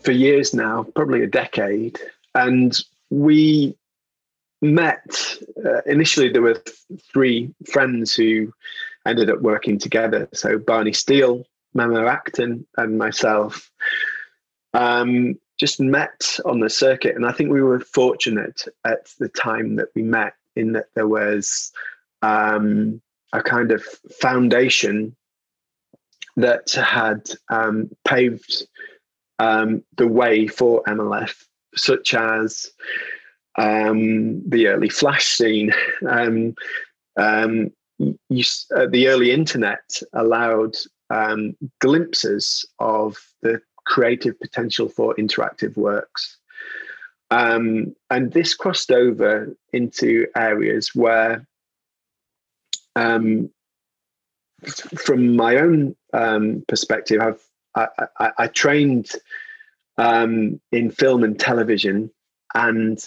for 0.00 0.12
years 0.12 0.54
now, 0.54 0.84
probably 0.94 1.22
a 1.22 1.26
decade, 1.26 1.98
and 2.34 2.78
we 3.12 3.76
met. 4.62 5.38
Uh, 5.64 5.82
initially, 5.84 6.30
there 6.30 6.42
were 6.42 6.62
three 7.12 7.54
friends 7.70 8.14
who 8.14 8.52
ended 9.06 9.28
up 9.28 9.40
working 9.40 9.78
together. 9.78 10.28
So 10.32 10.58
Barney 10.58 10.94
Steel, 10.94 11.44
Memo 11.74 12.06
Akten, 12.06 12.64
and 12.78 12.96
myself 12.96 13.70
um, 14.72 15.38
just 15.60 15.78
met 15.78 16.38
on 16.46 16.60
the 16.60 16.70
circuit. 16.70 17.14
And 17.14 17.26
I 17.26 17.32
think 17.32 17.50
we 17.50 17.60
were 17.60 17.80
fortunate 17.80 18.64
at 18.86 19.12
the 19.18 19.28
time 19.28 19.76
that 19.76 19.88
we 19.94 20.02
met 20.02 20.32
in 20.56 20.72
that 20.72 20.86
there 20.94 21.08
was 21.08 21.70
um, 22.22 23.02
a 23.34 23.42
kind 23.42 23.72
of 23.72 23.82
foundation 24.20 25.14
that 26.36 26.70
had 26.72 27.28
um, 27.50 27.90
paved 28.06 28.66
um, 29.38 29.82
the 29.96 30.06
way 30.06 30.46
for 30.46 30.82
MLF, 30.84 31.44
such 31.74 32.14
as 32.14 32.70
um, 33.58 34.48
the 34.48 34.68
early 34.68 34.88
flash 34.88 35.26
scene. 35.26 35.72
Um, 36.08 36.54
um, 37.16 37.72
you, 37.98 38.44
uh, 38.74 38.86
the 38.86 39.08
early 39.08 39.30
internet 39.30 40.00
allowed 40.12 40.74
um, 41.10 41.56
glimpses 41.80 42.64
of 42.78 43.18
the 43.42 43.60
creative 43.84 44.38
potential 44.40 44.88
for 44.88 45.14
interactive 45.16 45.76
works. 45.76 46.38
Um, 47.30 47.94
and 48.10 48.32
this 48.32 48.54
crossed 48.54 48.90
over 48.90 49.54
into 49.72 50.26
areas 50.36 50.94
where, 50.94 51.46
um, 52.94 53.50
from 54.96 55.34
my 55.34 55.56
own 55.56 55.96
perspective, 56.68 57.20
I've 57.20 57.42
I, 57.74 57.88
I, 58.18 58.30
I 58.38 58.46
trained 58.48 59.12
um, 59.98 60.60
in 60.70 60.90
film 60.90 61.24
and 61.24 61.38
television, 61.38 62.10
and 62.54 63.06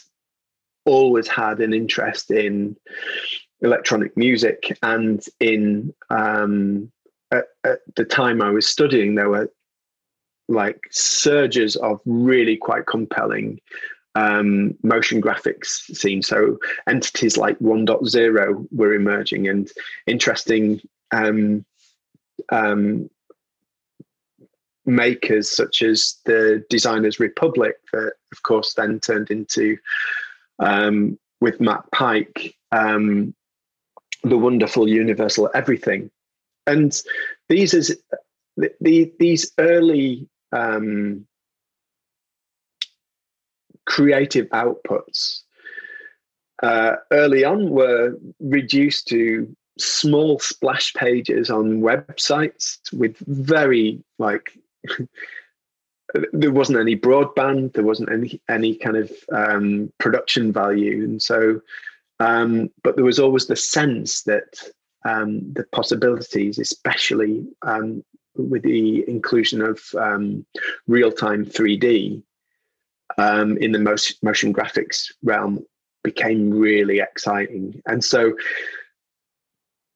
always 0.86 1.28
had 1.28 1.60
an 1.60 1.74
interest 1.74 2.32
in 2.32 2.76
electronic 3.62 4.16
music 4.16 4.78
and 4.84 5.26
in 5.40 5.94
um, 6.10 6.92
at, 7.32 7.46
at, 7.64 7.80
the 7.96 8.06
time 8.06 8.42
I 8.42 8.52
was 8.52 8.68
studying, 8.68 9.16
there 9.16 9.30
were 9.30 9.52
like 10.48 10.80
surges 10.92 11.76
of 11.78 12.00
really 12.06 12.56
quite 12.56 12.86
compelling 12.86 13.60
um, 14.14 14.76
motion 14.84 15.22
graphics 15.22 15.96
scenes. 15.96 16.28
So 16.28 16.58
entities 16.88 17.38
like 17.38 17.58
onedotzero 17.60 18.66
were 18.72 18.94
emerging 18.94 19.48
and 19.48 19.70
interesting 20.08 20.82
um, 21.12 21.66
um, 22.52 23.10
makers 24.86 25.50
such 25.50 25.82
as 25.82 26.16
the 26.26 26.64
Designers 26.70 27.20
Republic 27.20 27.76
that 27.92 28.14
of 28.32 28.44
course 28.44 28.74
then 28.74 29.00
turned 29.00 29.32
into 29.32 29.78
um, 30.60 31.18
with 31.42 31.60
Matt 31.60 31.84
Pike 31.92 32.56
um, 32.72 33.34
the 34.24 34.38
wonderful 34.38 34.88
universal 34.88 35.50
everything. 35.54 36.10
And 36.68 37.00
these 37.50 37.74
is 37.74 38.00
the, 38.58 38.72
the, 38.82 39.14
these 39.20 39.52
early 39.60 40.28
um, 40.52 41.28
creative 43.86 44.48
outputs 44.50 45.42
uh, 46.64 46.94
early 47.12 47.44
on 47.44 47.70
were 47.70 48.18
reduced 48.40 49.08
to 49.10 49.56
small 49.78 50.40
splash 50.40 50.94
pages 50.94 51.50
on 51.50 51.82
websites 51.82 52.78
with 52.94 53.18
very 53.28 54.02
like 54.18 54.58
there 56.34 56.52
wasn't 56.52 56.80
any 56.80 56.96
broadband 56.96 57.74
there 57.74 57.84
wasn't 57.84 58.12
any 58.12 58.42
any 58.50 58.76
kind 58.76 58.96
of 58.96 59.12
um, 59.32 59.92
production 60.00 60.52
value 60.54 61.04
and 61.04 61.22
so 61.22 61.60
um, 62.20 62.70
but 62.84 62.96
there 62.96 63.06
was 63.06 63.20
always 63.20 63.48
the 63.48 63.56
sense 63.56 64.24
that 64.24 64.72
um, 65.06 65.54
the 65.54 65.66
possibilities, 65.72 66.60
especially 66.60 67.46
um, 67.62 68.04
with 68.36 68.64
the 68.64 69.08
inclusion 69.08 69.62
of 69.62 69.82
um, 69.98 70.46
real 70.88 71.12
time 71.12 71.46
3D 71.46 72.22
um, 73.18 73.58
in 73.58 73.72
the 73.72 73.80
most 73.80 74.22
motion 74.24 74.54
graphics 74.54 75.12
realm, 75.24 75.64
became 76.04 76.52
really 76.52 77.00
exciting. 77.00 77.82
And 77.86 78.04
so 78.04 78.36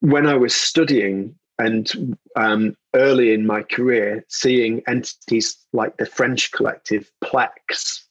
when 0.01 0.25
I 0.25 0.35
was 0.35 0.55
studying 0.55 1.35
and 1.59 2.17
um, 2.35 2.75
early 2.95 3.33
in 3.33 3.45
my 3.45 3.61
career, 3.63 4.25
seeing 4.29 4.81
entities 4.87 5.57
like 5.73 5.97
the 5.97 6.05
French 6.05 6.51
collective 6.51 7.11
Pleix, 7.23 8.01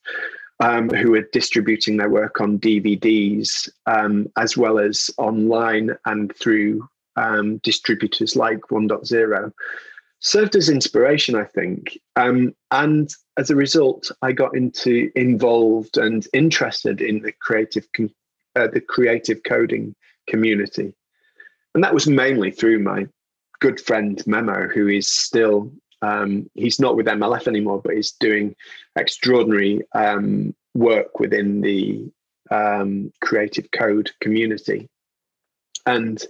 um, 0.60 0.90
who 0.90 1.12
were 1.12 1.28
distributing 1.32 1.96
their 1.96 2.10
work 2.10 2.40
on 2.40 2.58
DVDs 2.58 3.68
um, 3.86 4.28
as 4.36 4.56
well 4.56 4.78
as 4.78 5.10
online 5.16 5.96
and 6.04 6.34
through 6.36 6.88
um, 7.16 7.58
distributors 7.58 8.36
like 8.36 8.60
onedotzero. 8.70 9.52
served 10.20 10.56
as 10.56 10.68
inspiration, 10.68 11.34
I 11.34 11.44
think. 11.44 11.98
Um, 12.16 12.54
and 12.70 13.08
as 13.38 13.50
a 13.50 13.56
result, 13.56 14.10
I 14.22 14.32
got 14.32 14.56
into 14.56 15.10
involved 15.14 15.96
and 15.96 16.26
interested 16.32 17.00
in 17.00 17.22
the 17.22 17.32
creative 17.32 17.86
uh, 18.56 18.66
the 18.66 18.80
creative 18.80 19.42
coding 19.44 19.94
community, 20.28 20.92
and 21.74 21.84
that 21.84 21.94
was 21.94 22.08
mainly 22.08 22.50
through 22.50 22.80
my 22.80 23.06
good 23.60 23.80
friend 23.80 24.22
Memo, 24.26 24.68
who 24.68 24.88
is 24.88 25.08
still 25.08 25.72
um, 26.02 26.48
he's 26.54 26.78
not 26.78 26.96
with 26.96 27.06
MLF 27.06 27.48
anymore, 27.48 27.80
but 27.82 27.94
he's 27.94 28.12
doing 28.12 28.54
extraordinary 28.96 29.80
um, 29.94 30.54
work 30.74 31.18
within 31.18 31.60
the 31.60 32.08
um, 32.50 33.12
creative 33.20 33.70
code 33.72 34.10
community, 34.20 34.88
and 35.86 36.22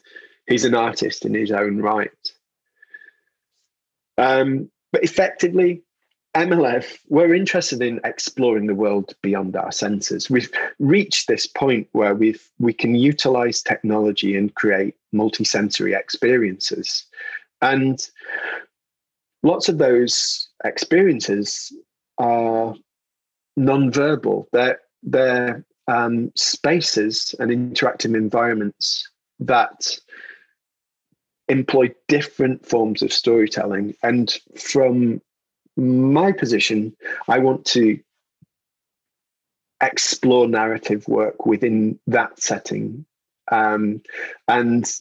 he's 0.47 0.64
an 0.64 0.75
artist 0.75 1.25
in 1.25 1.35
his 1.35 1.53
own 1.53 1.79
right. 1.79 2.11
Um, 4.17 4.71
but 4.91 5.05
effectively, 5.05 5.83
MLF, 6.35 6.99
we're 7.09 7.35
interested 7.35 7.83
in 7.83 8.01
exploring 8.05 8.67
the 8.67 8.75
world 8.75 9.14
beyond 9.23 9.57
our 9.57 9.73
senses. 9.73 10.31
We've 10.31 10.51
reached 10.79 11.27
this 11.27 11.47
point 11.47 11.88
where 11.93 12.14
we've 12.14 12.49
we 12.59 12.73
can 12.73 12.95
utilize 12.95 13.62
technology 13.62 14.37
and 14.37 14.55
create 14.55 14.95
multisensory 15.14 15.99
experiences. 15.99 17.07
And 17.61 17.99
lots 19.42 19.68
of 19.68 19.79
those 19.79 20.49
experiences 20.64 21.73
are 22.18 22.75
non-verbal. 23.57 24.49
They're 24.53 24.81
they're 25.03 25.64
um, 25.87 26.33
spaces 26.35 27.35
and 27.38 27.51
interactive 27.51 28.14
environments 28.16 29.09
that 29.40 29.99
employ 31.49 31.92
different 32.09 32.66
forms 32.66 33.03
of 33.03 33.12
storytelling. 33.12 33.94
And 34.03 34.37
from 34.57 35.21
my 35.77 36.33
position, 36.33 36.94
I 37.29 37.38
want 37.38 37.64
to 37.66 37.99
explore 39.83 40.47
narrative 40.49 41.07
work 41.09 41.47
within 41.47 41.99
that 42.07 42.40
setting. 42.40 43.07
Um, 43.51 44.03
and 44.47 44.92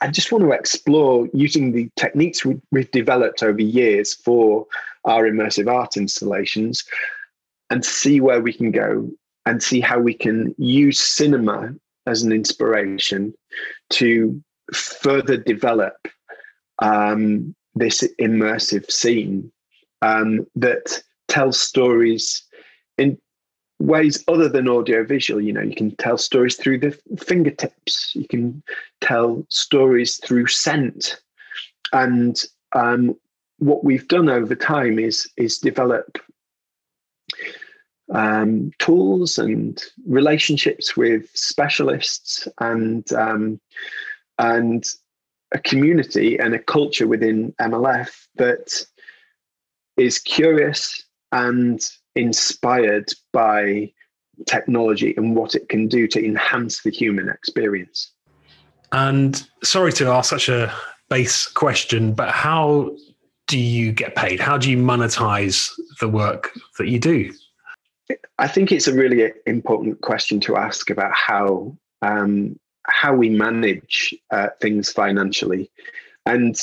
I 0.00 0.08
just 0.08 0.30
want 0.30 0.44
to 0.44 0.52
explore 0.52 1.28
using 1.32 1.72
the 1.72 1.88
techniques 1.96 2.44
we, 2.44 2.60
have 2.74 2.90
developed 2.90 3.42
over 3.42 3.60
years 3.60 4.14
for 4.14 4.66
our 5.04 5.24
immersive 5.24 5.72
art 5.72 5.96
installations 5.96 6.84
and 7.70 7.84
see 7.84 8.20
where 8.20 8.40
we 8.40 8.52
can 8.52 8.70
go 8.70 9.10
and 9.46 9.62
see 9.62 9.80
how 9.80 9.98
we 9.98 10.12
can 10.12 10.54
use 10.58 11.00
cinema 11.00 11.74
as 12.06 12.22
an 12.22 12.32
inspiration 12.32 13.32
to 13.90 14.42
further 14.74 15.36
develop 15.36 16.08
um, 16.80 17.54
this 17.74 18.04
immersive 18.20 18.90
scene 18.90 19.50
um, 20.02 20.46
that 20.54 21.02
tells 21.28 21.58
stories 21.58 22.44
in 22.98 23.18
ways 23.78 24.22
other 24.28 24.48
than 24.48 24.68
audiovisual. 24.68 25.40
You 25.40 25.52
know, 25.52 25.62
you 25.62 25.74
can 25.74 25.94
tell 25.96 26.18
stories 26.18 26.56
through 26.56 26.78
the 26.78 26.98
fingertips, 27.18 28.14
you 28.14 28.26
can 28.26 28.62
tell 29.00 29.44
stories 29.48 30.16
through 30.18 30.46
scent. 30.46 31.20
And 31.92 32.40
um, 32.74 33.16
what 33.58 33.84
we've 33.84 34.08
done 34.08 34.28
over 34.28 34.54
time 34.54 34.98
is 34.98 35.28
is 35.36 35.58
develop 35.58 36.18
um, 38.12 38.70
tools 38.78 39.38
and 39.38 39.82
relationships 40.06 40.96
with 40.96 41.28
specialists 41.34 42.48
and 42.60 43.10
um, 43.12 43.60
and 44.38 44.84
a 45.52 45.58
community 45.58 46.38
and 46.38 46.54
a 46.54 46.58
culture 46.58 47.06
within 47.06 47.54
MLF 47.60 48.26
that 48.36 48.84
is 49.96 50.18
curious 50.18 51.04
and 51.32 51.88
inspired 52.16 53.12
by 53.32 53.92
technology 54.46 55.14
and 55.16 55.34
what 55.34 55.54
it 55.54 55.68
can 55.68 55.88
do 55.88 56.06
to 56.08 56.24
enhance 56.24 56.82
the 56.82 56.90
human 56.90 57.28
experience. 57.28 58.12
And 58.92 59.42
sorry 59.62 59.92
to 59.94 60.08
ask 60.08 60.30
such 60.30 60.48
a 60.48 60.72
base 61.08 61.46
question, 61.46 62.12
but 62.12 62.30
how 62.30 62.96
do 63.46 63.58
you 63.58 63.92
get 63.92 64.14
paid? 64.14 64.40
How 64.40 64.58
do 64.58 64.70
you 64.70 64.76
monetize 64.76 65.70
the 66.00 66.08
work 66.08 66.50
that 66.78 66.88
you 66.88 66.98
do? 66.98 67.32
I 68.38 68.48
think 68.48 68.70
it's 68.70 68.86
a 68.86 68.94
really 68.94 69.32
important 69.46 70.00
question 70.00 70.40
to 70.40 70.56
ask 70.56 70.90
about 70.90 71.12
how 71.12 71.76
um, 72.02 72.58
how 72.84 73.14
we 73.14 73.28
manage 73.28 74.14
uh, 74.30 74.48
things 74.60 74.92
financially. 74.92 75.70
And 76.24 76.56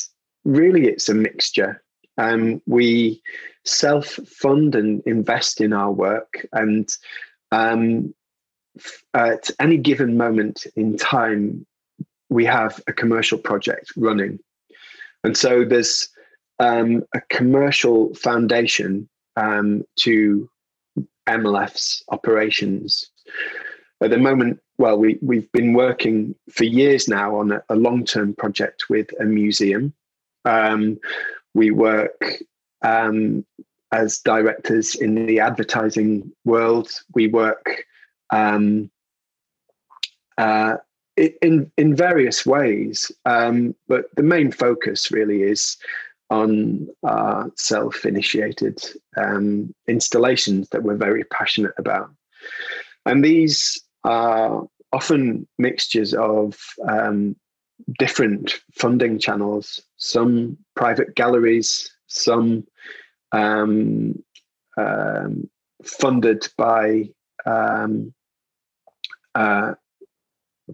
really, 0.45 0.87
it's 0.87 1.09
a 1.09 1.13
mixture. 1.13 1.82
Um, 2.17 2.61
we 2.67 3.21
self 3.65 4.07
fund 4.07 4.75
and 4.75 5.01
invest 5.05 5.61
in 5.61 5.73
our 5.73 5.91
work. 5.91 6.45
And 6.51 6.89
um, 7.51 8.13
at 9.13 9.49
any 9.59 9.77
given 9.77 10.17
moment 10.17 10.65
in 10.75 10.97
time, 10.97 11.65
we 12.29 12.45
have 12.45 12.81
a 12.87 12.93
commercial 12.93 13.37
project 13.37 13.93
running. 13.95 14.39
And 15.23 15.37
so 15.37 15.63
there's 15.63 16.09
um, 16.59 17.03
a 17.13 17.21
commercial 17.29 18.13
foundation 18.15 19.07
um, 19.35 19.83
to 19.99 20.49
MLF's 21.27 22.03
operations. 22.09 23.09
At 24.01 24.09
the 24.09 24.17
moment, 24.17 24.59
well, 24.77 24.97
we, 24.97 25.17
we've 25.21 25.49
been 25.51 25.73
working 25.73 26.35
for 26.51 26.65
years 26.65 27.07
now 27.07 27.37
on 27.37 27.51
a, 27.51 27.63
a 27.69 27.75
long 27.75 28.03
term 28.03 28.33
project 28.33 28.89
with 28.89 29.09
a 29.19 29.23
museum. 29.23 29.93
Um, 30.45 30.99
we 31.53 31.71
work 31.71 32.39
um, 32.81 33.45
as 33.91 34.19
directors 34.19 34.95
in 34.95 35.25
the 35.27 35.39
advertising 35.39 36.31
world. 36.45 36.89
We 37.13 37.27
work 37.27 37.85
um, 38.31 38.89
uh, 40.37 40.77
in 41.15 41.71
in 41.77 41.95
various 41.95 42.45
ways, 42.45 43.11
um, 43.25 43.75
but 43.87 44.05
the 44.15 44.23
main 44.23 44.51
focus 44.51 45.11
really 45.11 45.43
is 45.43 45.77
on 46.29 46.87
our 47.03 47.51
self-initiated 47.55 48.83
um, 49.17 49.73
installations 49.87 50.69
that 50.69 50.81
we're 50.81 50.95
very 50.95 51.23
passionate 51.25 51.73
about, 51.77 52.09
and 53.05 53.23
these 53.23 53.79
are 54.03 54.67
often 54.91 55.47
mixtures 55.57 56.13
of 56.13 56.57
um, 56.87 57.35
different 57.99 58.59
funding 58.73 59.19
channels, 59.19 59.81
some 59.97 60.57
private 60.75 61.15
galleries, 61.15 61.91
some 62.07 62.65
um, 63.31 64.23
um, 64.77 65.49
funded 65.83 66.47
by 66.57 67.09
um, 67.45 68.13
uh, 69.35 69.73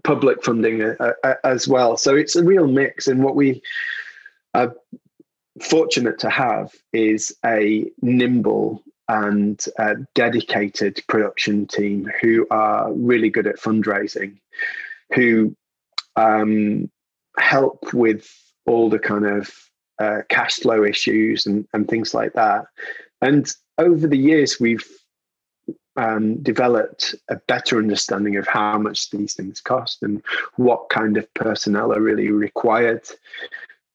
public 0.04 0.44
funding 0.44 0.82
uh, 0.82 1.12
uh, 1.24 1.34
as 1.44 1.66
well. 1.66 1.96
So 1.96 2.14
it's 2.14 2.36
a 2.36 2.44
real 2.44 2.66
mix. 2.66 3.08
And 3.08 3.24
what 3.24 3.36
we 3.36 3.62
are 4.54 4.74
fortunate 5.60 6.18
to 6.20 6.30
have 6.30 6.72
is 6.92 7.36
a 7.44 7.90
nimble 8.00 8.82
and 9.08 9.62
a 9.78 9.96
dedicated 10.14 11.02
production 11.08 11.66
team 11.66 12.08
who 12.20 12.46
are 12.50 12.92
really 12.92 13.28
good 13.28 13.46
at 13.48 13.58
fundraising, 13.58 14.38
who 15.14 15.56
um, 16.14 16.88
help 17.40 17.92
with 17.92 18.30
all 18.66 18.88
the 18.88 18.98
kind 18.98 19.26
of 19.26 19.50
uh, 19.98 20.22
cash 20.28 20.56
flow 20.56 20.84
issues 20.84 21.46
and, 21.46 21.66
and 21.72 21.88
things 21.88 22.14
like 22.14 22.32
that. 22.34 22.66
And 23.20 23.50
over 23.78 24.06
the 24.06 24.16
years, 24.16 24.58
we've 24.60 24.86
um, 25.96 26.42
developed 26.42 27.14
a 27.28 27.36
better 27.48 27.78
understanding 27.78 28.36
of 28.36 28.46
how 28.46 28.78
much 28.78 29.10
these 29.10 29.34
things 29.34 29.60
cost 29.60 30.02
and 30.02 30.22
what 30.56 30.88
kind 30.88 31.16
of 31.16 31.32
personnel 31.34 31.92
are 31.92 32.00
really 32.00 32.30
required 32.30 33.06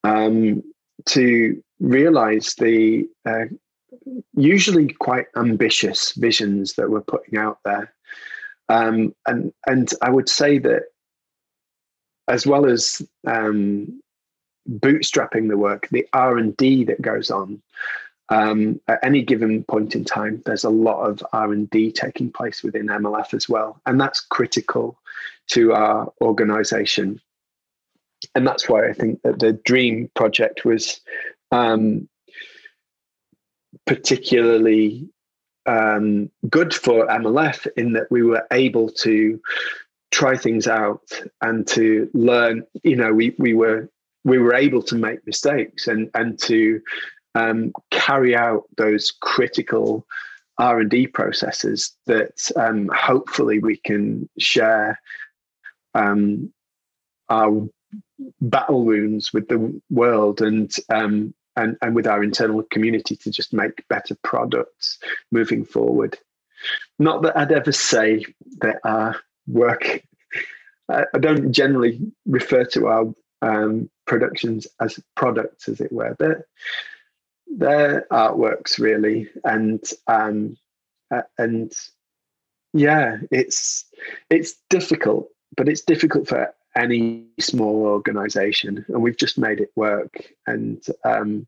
um, 0.03 0.61
to 1.05 1.61
realize 1.79 2.53
the 2.55 3.07
uh, 3.25 3.45
usually 4.35 4.93
quite 4.93 5.27
ambitious 5.35 6.11
visions 6.13 6.73
that 6.73 6.89
we're 6.89 7.01
putting 7.01 7.37
out 7.39 7.59
there. 7.65 7.93
Um, 8.69 9.15
and 9.27 9.53
and 9.67 9.91
I 10.01 10.09
would 10.09 10.29
say 10.29 10.57
that 10.59 10.83
as 12.27 12.47
well 12.47 12.65
as 12.65 13.01
um, 13.27 14.01
bootstrapping 14.69 15.49
the 15.49 15.57
work, 15.57 15.87
the 15.89 16.07
R 16.13 16.37
and 16.37 16.55
D 16.57 16.83
that 16.85 17.01
goes 17.01 17.31
on 17.31 17.61
um, 18.29 18.81
at 18.87 18.99
any 19.03 19.21
given 19.21 19.63
point 19.63 19.95
in 19.95 20.03
time, 20.03 20.41
there's 20.45 20.63
a 20.63 20.69
lot 20.69 21.03
of 21.03 21.23
R 21.31 21.51
and 21.51 21.69
D 21.69 21.91
taking 21.91 22.31
place 22.31 22.63
within 22.63 22.87
MLF 22.87 23.33
as 23.33 23.47
well, 23.47 23.79
and 23.85 24.01
that's 24.01 24.19
critical 24.19 24.99
to 25.49 25.73
our 25.73 26.11
organisation. 26.21 27.21
And 28.33 28.47
that's 28.47 28.67
why 28.67 28.87
I 28.89 28.93
think 28.93 29.21
that 29.21 29.39
the 29.39 29.53
Dream 29.53 30.09
project 30.15 30.65
was 30.65 30.99
um, 31.51 32.09
particularly 33.85 35.07
um, 35.67 36.31
good 36.49 36.73
for 36.73 37.05
MLF 37.07 37.67
in 37.77 37.93
that 37.93 38.09
we 38.09 38.23
were 38.23 38.45
able 38.51 38.89
to 38.89 39.39
try 40.15 40.37
things 40.37 40.65
out 40.65 41.11
and 41.41 41.67
to 41.67 42.09
learn. 42.13 42.63
You 42.83 42.95
know, 42.95 43.13
we 43.13 43.35
we 43.37 43.53
were 43.53 43.89
we 44.23 44.37
were 44.37 44.55
able 44.55 44.81
to 44.83 44.95
make 44.95 45.27
mistakes 45.27 45.87
and 45.87 46.09
and 46.13 46.39
to 46.39 46.81
um, 47.35 47.73
carry 47.91 48.33
out 48.33 48.63
those 48.77 49.11
critical 49.11 50.07
R 50.57 50.79
and 50.79 50.89
D 50.89 51.05
processes 51.05 51.93
that 52.05 52.49
um, 52.55 52.89
hopefully 52.95 53.59
we 53.59 53.75
can 53.75 54.29
share 54.39 55.01
um, 55.95 56.53
our 57.29 57.67
battle 58.39 58.85
wounds 58.85 59.33
with 59.33 59.49
the 59.49 59.81
world 59.89 60.41
and 60.41 60.73
um, 60.89 61.33
and 61.57 61.75
and 61.81 61.93
with 61.93 62.07
our 62.07 62.23
internal 62.23 62.63
community 62.71 63.17
to 63.17 63.31
just 63.31 63.51
make 63.51 63.85
better 63.89 64.15
products 64.23 64.97
moving 65.33 65.65
forward. 65.65 66.17
Not 66.99 67.21
that 67.23 67.37
I'd 67.37 67.51
ever 67.51 67.73
say 67.73 68.23
that 68.61 68.79
our 68.85 69.19
work. 69.47 70.03
I 70.87 71.17
don't 71.19 71.51
generally 71.51 71.99
refer 72.25 72.63
to 72.65 72.87
our 72.87 73.13
um, 73.41 73.89
productions 74.05 74.67
as 74.79 74.99
products, 75.15 75.67
as 75.67 75.81
it 75.81 75.91
were. 75.91 76.15
They're, 76.19 76.45
they're 77.47 78.05
artworks, 78.11 78.79
really, 78.79 79.29
and 79.43 79.83
um, 80.07 80.57
uh, 81.11 81.23
and 81.37 81.73
yeah, 82.73 83.17
it's 83.31 83.85
it's 84.29 84.55
difficult, 84.69 85.29
but 85.57 85.69
it's 85.69 85.81
difficult 85.81 86.27
for 86.27 86.53
any 86.75 87.25
small 87.39 87.85
organization, 87.85 88.85
and 88.87 89.01
we've 89.01 89.17
just 89.17 89.37
made 89.37 89.59
it 89.59 89.71
work. 89.75 90.33
And 90.45 90.83
um, 91.03 91.47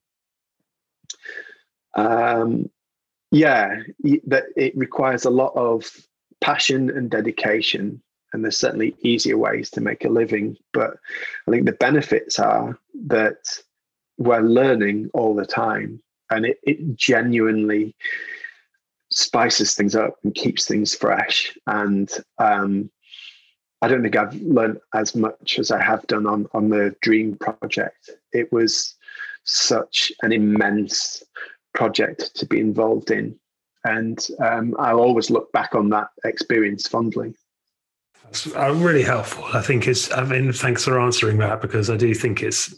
um, 1.95 2.70
yeah, 3.32 3.82
that 4.28 4.45
it 4.56 4.78
requires 4.78 5.26
a 5.26 5.30
lot 5.30 5.54
of 5.56 5.91
passion 6.42 6.90
and 6.90 7.10
dedication 7.10 8.02
and 8.34 8.44
there's 8.44 8.58
certainly 8.58 8.96
easier 9.02 9.38
ways 9.38 9.70
to 9.72 9.82
make 9.82 10.06
a 10.06 10.10
living. 10.10 10.58
But 10.74 10.98
I 11.48 11.52
think 11.52 11.66
the 11.66 11.72
benefits 11.72 12.40
are 12.40 12.78
that 13.08 13.38
we're 14.18 14.42
learning 14.42 15.10
all 15.14 15.36
the 15.36 15.46
time 15.46 16.02
and 16.30 16.46
it, 16.46 16.60
it 16.64 16.96
genuinely 16.96 17.96
spices 19.10 19.74
things 19.74 19.96
up 19.96 20.16
and 20.24 20.36
keeps 20.36 20.66
things 20.66 20.94
fresh. 20.94 21.58
And 21.68 22.12
um, 22.38 22.90
I 23.82 23.88
don't 23.88 24.02
think 24.02 24.16
I've 24.16 24.34
learned 24.42 24.80
as 24.94 25.16
much 25.16 25.60
as 25.60 25.72
I 25.72 25.82
have 25.82 26.06
done 26.08 26.26
on, 26.26 26.48
on 26.54 26.70
the 26.70 26.96
Dream 27.02 27.38
project. 27.38 28.10
It 28.34 28.52
was 28.52 28.96
such 29.44 30.12
an 30.22 30.34
immense 30.34 31.24
project 31.74 32.36
to 32.36 32.46
be 32.46 32.60
involved 32.60 33.12
in. 33.12 33.40
And 33.84 34.25
um, 34.39 34.75
I'll 34.80 34.99
always 34.99 35.30
look 35.30 35.51
back 35.51 35.75
on 35.75 35.89
that 35.89 36.09
experience 36.25 36.88
fondly. 36.88 37.34
That's 38.23 38.53
uh, 38.53 38.73
really 38.73 39.03
helpful. 39.03 39.45
I 39.53 39.61
think 39.61 39.88
it's. 39.88 40.11
I 40.11 40.23
mean, 40.23 40.51
thanks 40.51 40.84
for 40.84 40.99
answering 40.99 41.38
that 41.38 41.61
because 41.61 41.89
I 41.89 41.95
do 41.95 42.13
think 42.13 42.43
it's 42.43 42.75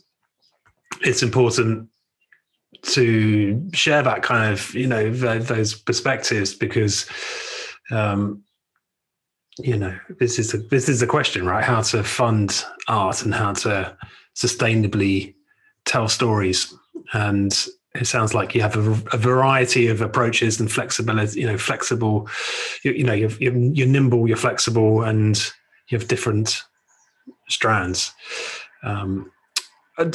it's 1.02 1.24
important 1.24 1.90
to 2.82 3.70
share 3.74 4.04
that 4.04 4.22
kind 4.24 4.54
of 4.54 4.74
you 4.74 4.88
know 4.88 5.12
those 5.12 5.74
perspectives 5.74 6.54
because 6.54 7.10
um, 7.92 8.44
you 9.58 9.76
know 9.76 9.98
this 10.20 10.40
is 10.40 10.54
a, 10.54 10.58
this 10.58 10.88
is 10.88 11.00
the 11.00 11.08
question 11.08 11.46
right 11.46 11.64
how 11.64 11.82
to 11.82 12.04
fund 12.04 12.64
art 12.88 13.24
and 13.24 13.34
how 13.34 13.54
to 13.54 13.96
sustainably 14.36 15.34
tell 15.86 16.08
stories 16.08 16.74
and 17.14 17.66
it 18.00 18.08
sounds 18.08 18.34
like 18.34 18.56
you 18.56 18.62
have 18.62 18.76
a, 18.76 18.92
a, 19.16 19.18
variety 19.18 19.88
of 19.88 20.02
approaches 20.02 20.60
and 20.60 20.72
flexibility 20.72 21.42
you 21.42 21.46
know 21.46 21.58
flexible 21.58 22.28
you, 22.84 22.92
you 22.94 23.04
know 23.04 23.14
you're, 23.14 23.32
you're, 23.40 23.88
nimble 23.88 24.28
you're 24.28 24.38
flexible 24.38 25.04
and 25.04 25.52
you 25.90 25.98
have 25.98 26.08
different 26.08 26.64
strands. 27.50 28.14
Um, 28.84 29.32
uh, 29.98 30.10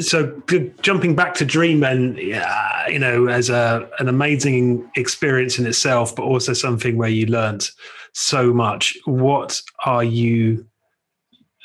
so 0.00 0.42
jumping 0.82 1.14
back 1.14 1.34
to 1.34 1.44
dream 1.44 1.84
and 1.84 2.18
yeah, 2.18 2.88
you 2.88 2.98
know 2.98 3.28
as 3.28 3.48
a 3.50 3.88
an 4.00 4.08
amazing 4.08 4.90
experience 4.96 5.60
in 5.60 5.66
itself 5.66 6.16
but 6.16 6.24
also 6.24 6.52
something 6.52 6.96
where 6.96 7.08
you 7.08 7.26
learned 7.26 7.70
so 8.14 8.52
much 8.52 8.98
what 9.04 9.62
are 9.84 10.02
you 10.02 10.66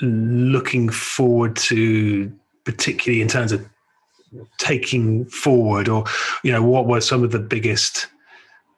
looking 0.03 0.87
forward 0.87 1.55
to 1.55 2.31
particularly 2.63 3.23
in 3.23 3.27
terms 3.27 3.51
of 3.51 3.67
taking 4.57 5.25
forward, 5.25 5.87
or 5.89 6.05
you 6.43 6.51
know, 6.51 6.63
what 6.63 6.85
were 6.85 7.01
some 7.01 7.23
of 7.23 7.31
the 7.31 7.39
biggest 7.39 8.07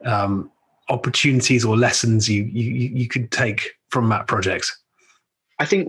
um, 0.05 0.51
opportunities 0.89 1.65
or 1.65 1.77
lessons 1.77 2.29
you, 2.29 2.43
you 2.43 2.71
you 2.71 3.07
could 3.07 3.31
take 3.31 3.75
from 3.89 4.09
that 4.09 4.27
project? 4.27 4.71
I 5.59 5.65
think 5.65 5.87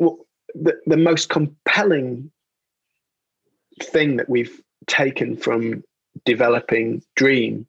the 0.55 0.75
the 0.87 0.97
most 0.97 1.29
compelling 1.29 2.31
thing 3.83 4.17
that 4.17 4.29
we've 4.29 4.61
taken 4.87 5.37
from 5.37 5.83
developing 6.25 7.03
Dream 7.15 7.67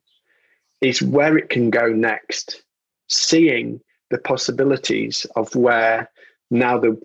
is 0.81 1.01
where 1.01 1.37
it 1.37 1.49
can 1.49 1.69
go 1.69 1.87
next. 1.87 2.63
Seeing 3.09 3.79
the 4.09 4.17
possibilities 4.17 5.25
of 5.35 5.53
where 5.55 6.09
now 6.51 6.77
the 6.77 6.99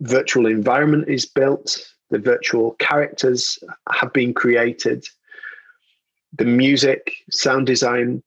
virtual 0.00 0.46
environment 0.46 1.08
is 1.08 1.26
built, 1.26 1.92
the 2.10 2.18
virtual 2.18 2.72
characters 2.78 3.58
have 3.92 4.12
been 4.12 4.32
created, 4.32 5.06
the 6.36 6.44
music, 6.44 7.12
sound 7.30 7.66
design, 7.66 8.22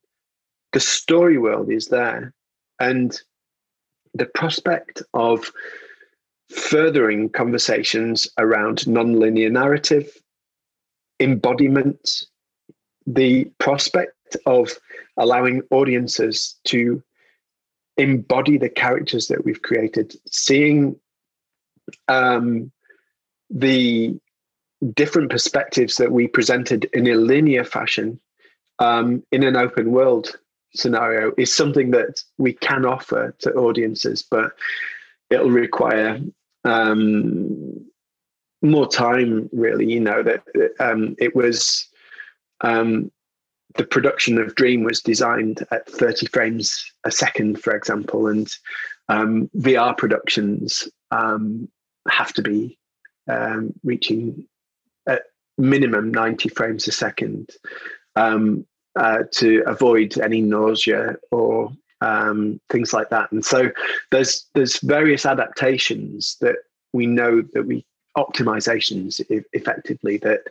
the 0.73 0.79
story 0.79 1.37
world 1.37 1.71
is 1.71 1.87
there. 1.87 2.33
And 2.79 3.19
the 4.13 4.25
prospect 4.25 5.01
of 5.13 5.51
furthering 6.49 7.29
conversations 7.29 8.27
around 8.37 8.79
nonlinear 8.79 9.51
narrative, 9.51 10.11
embodiment, 11.19 12.25
the 13.07 13.45
prospect 13.57 14.35
of 14.45 14.71
allowing 15.17 15.61
audiences 15.71 16.57
to 16.65 17.01
embody 17.97 18.57
the 18.57 18.69
characters 18.69 19.27
that 19.27 19.45
we've 19.45 19.61
created, 19.61 20.15
seeing 20.29 20.95
um, 22.07 22.71
the 23.51 24.17
different 24.93 25.29
perspectives 25.29 25.97
that 25.97 26.11
we 26.11 26.27
presented 26.27 26.85
in 26.93 27.07
a 27.07 27.15
linear 27.15 27.63
fashion 27.63 28.19
um, 28.79 29.23
in 29.31 29.43
an 29.43 29.55
open 29.55 29.91
world 29.91 30.35
scenario 30.73 31.33
is 31.37 31.53
something 31.53 31.91
that 31.91 32.23
we 32.37 32.53
can 32.53 32.85
offer 32.85 33.35
to 33.39 33.53
audiences, 33.53 34.23
but 34.23 34.53
it'll 35.29 35.51
require 35.51 36.19
um, 36.63 37.85
more 38.61 38.87
time. 38.87 39.49
Really, 39.51 39.91
you 39.91 39.99
know 39.99 40.23
that 40.23 40.43
um, 40.79 41.15
it 41.19 41.35
was 41.35 41.87
um, 42.61 43.11
the 43.75 43.85
production 43.85 44.37
of 44.37 44.55
Dream 44.55 44.83
was 44.83 45.01
designed 45.01 45.65
at 45.71 45.89
30 45.89 46.27
frames 46.27 46.91
a 47.03 47.11
second, 47.11 47.61
for 47.61 47.75
example, 47.75 48.27
and 48.27 48.51
um, 49.09 49.49
VR 49.57 49.97
productions 49.97 50.87
um, 51.11 51.69
have 52.07 52.33
to 52.33 52.41
be 52.41 52.77
um, 53.31 53.73
reaching 53.83 54.45
at 55.07 55.23
minimum 55.57 56.11
90 56.11 56.49
frames 56.49 56.87
a 56.87 56.91
second 56.91 57.49
um, 58.15 58.65
uh, 58.95 59.23
to 59.31 59.63
avoid 59.65 60.19
any 60.19 60.41
nausea 60.41 61.15
or 61.31 61.71
um, 62.01 62.59
things 62.69 62.93
like 62.93 63.09
that. 63.09 63.31
And 63.31 63.45
so 63.45 63.71
there's 64.11 64.47
there's 64.53 64.79
various 64.79 65.25
adaptations 65.25 66.37
that 66.41 66.57
we 66.93 67.05
know 67.05 67.41
that 67.53 67.65
we 67.65 67.85
optimizations 68.17 69.21
effectively 69.53 70.17
that 70.17 70.41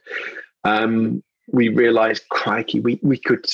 um, 0.65 1.23
we 1.53 1.69
realized 1.69 2.29
crikey 2.31 2.81
we, 2.81 2.99
we 3.03 3.19
could 3.19 3.45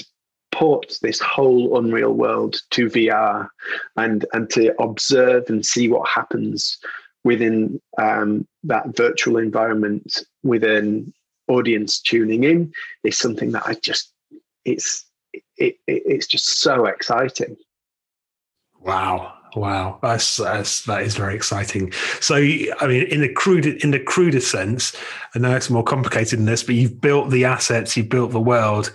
port 0.53 0.97
this 1.03 1.19
whole 1.19 1.77
unreal 1.77 2.13
world 2.13 2.61
to 2.71 2.87
VR 2.87 3.49
and 3.97 4.25
and 4.33 4.49
to 4.51 4.81
observe 4.81 5.45
and 5.49 5.67
see 5.67 5.89
what 5.89 6.09
happens 6.09 6.79
within 7.27 7.81
um, 7.99 8.47
that 8.63 8.97
virtual 8.97 9.37
environment 9.37 10.23
within 10.45 11.13
audience 11.49 12.01
tuning 12.01 12.45
in 12.45 12.73
is 13.03 13.19
something 13.19 13.51
that 13.51 13.65
I 13.67 13.75
just 13.75 14.13
it's 14.65 15.05
it, 15.33 15.43
it, 15.89 16.03
it's 16.07 16.29
just 16.29 16.61
so 16.61 16.87
exciting. 16.87 17.57
Wow. 18.81 19.33
Wow, 19.55 19.99
that's, 20.03 20.37
that's 20.37 20.85
that 20.85 21.01
is 21.01 21.17
very 21.17 21.35
exciting. 21.35 21.91
So, 22.21 22.35
I 22.35 22.87
mean, 22.87 23.05
in 23.05 23.23
the 23.23 23.33
crude 23.33 23.65
in 23.65 23.91
the 23.91 23.99
cruder 23.99 24.41
sense, 24.41 24.95
I 25.35 25.39
know 25.39 25.57
it's 25.57 25.71
more 25.71 25.83
complicated 25.83 26.39
than 26.39 26.45
this, 26.45 26.63
but 26.63 26.75
you've 26.75 27.01
built 27.01 27.31
the 27.31 27.47
assets, 27.47 27.97
you've 27.97 28.11
built 28.11 28.33
the 28.33 28.41
world, 28.41 28.93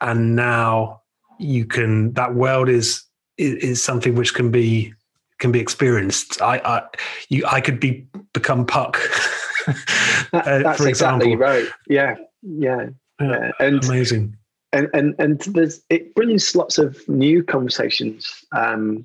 and 0.00 0.36
now 0.36 1.02
you 1.40 1.64
can 1.64 2.12
that 2.12 2.36
world 2.36 2.68
is, 2.68 3.02
is 3.38 3.82
something 3.82 4.14
which 4.14 4.34
can 4.34 4.52
be 4.52 4.94
can 5.38 5.52
be 5.52 5.60
experienced. 5.60 6.40
I, 6.42 6.60
I, 6.64 6.82
you, 7.28 7.44
I 7.46 7.60
could 7.60 7.80
be 7.80 8.06
become 8.32 8.66
Puck. 8.66 8.98
that, 9.66 10.32
uh, 10.32 10.58
that's 10.62 10.84
exactly 10.84 11.36
right. 11.36 11.66
Yeah, 11.88 12.16
yeah, 12.42 12.86
yeah. 13.20 13.52
and 13.60 13.84
amazing. 13.84 14.36
And 14.72 14.88
and 14.92 15.14
and 15.18 15.40
there's 15.40 15.80
it 15.88 16.14
brings 16.14 16.54
lots 16.54 16.78
of 16.78 17.08
new 17.08 17.42
conversations 17.42 18.44
um, 18.52 19.04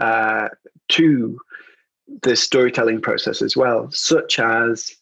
uh, 0.00 0.48
to 0.88 1.38
the 2.22 2.36
storytelling 2.36 3.00
process 3.00 3.42
as 3.42 3.56
well, 3.56 3.90
such 3.90 4.38
as 4.38 4.96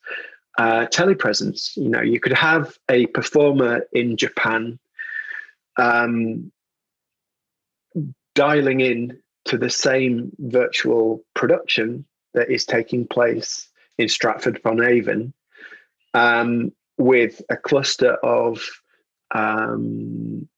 uh, 0.58 0.86
telepresence. 0.86 1.76
You 1.76 1.88
know, 1.88 2.00
you 2.00 2.20
could 2.20 2.32
have 2.32 2.78
a 2.90 3.06
performer 3.06 3.86
in 3.92 4.16
Japan 4.16 4.78
um, 5.76 6.52
dialing 8.34 8.80
in 8.80 9.18
to 9.47 9.59
the 9.59 9.70
same 9.70 10.32
virtual 10.38 11.22
production 11.34 12.05
that 12.34 12.51
is 12.51 12.64
taking 12.64 13.07
place 13.07 13.68
in 13.99 14.09
Stratford 14.09 14.57
upon 14.57 14.82
Avon 14.82 15.32
um, 16.14 16.72
with 16.99 17.42
a 17.49 17.57
cluster 17.57 18.14
of 18.14 18.61
um, 19.32 20.49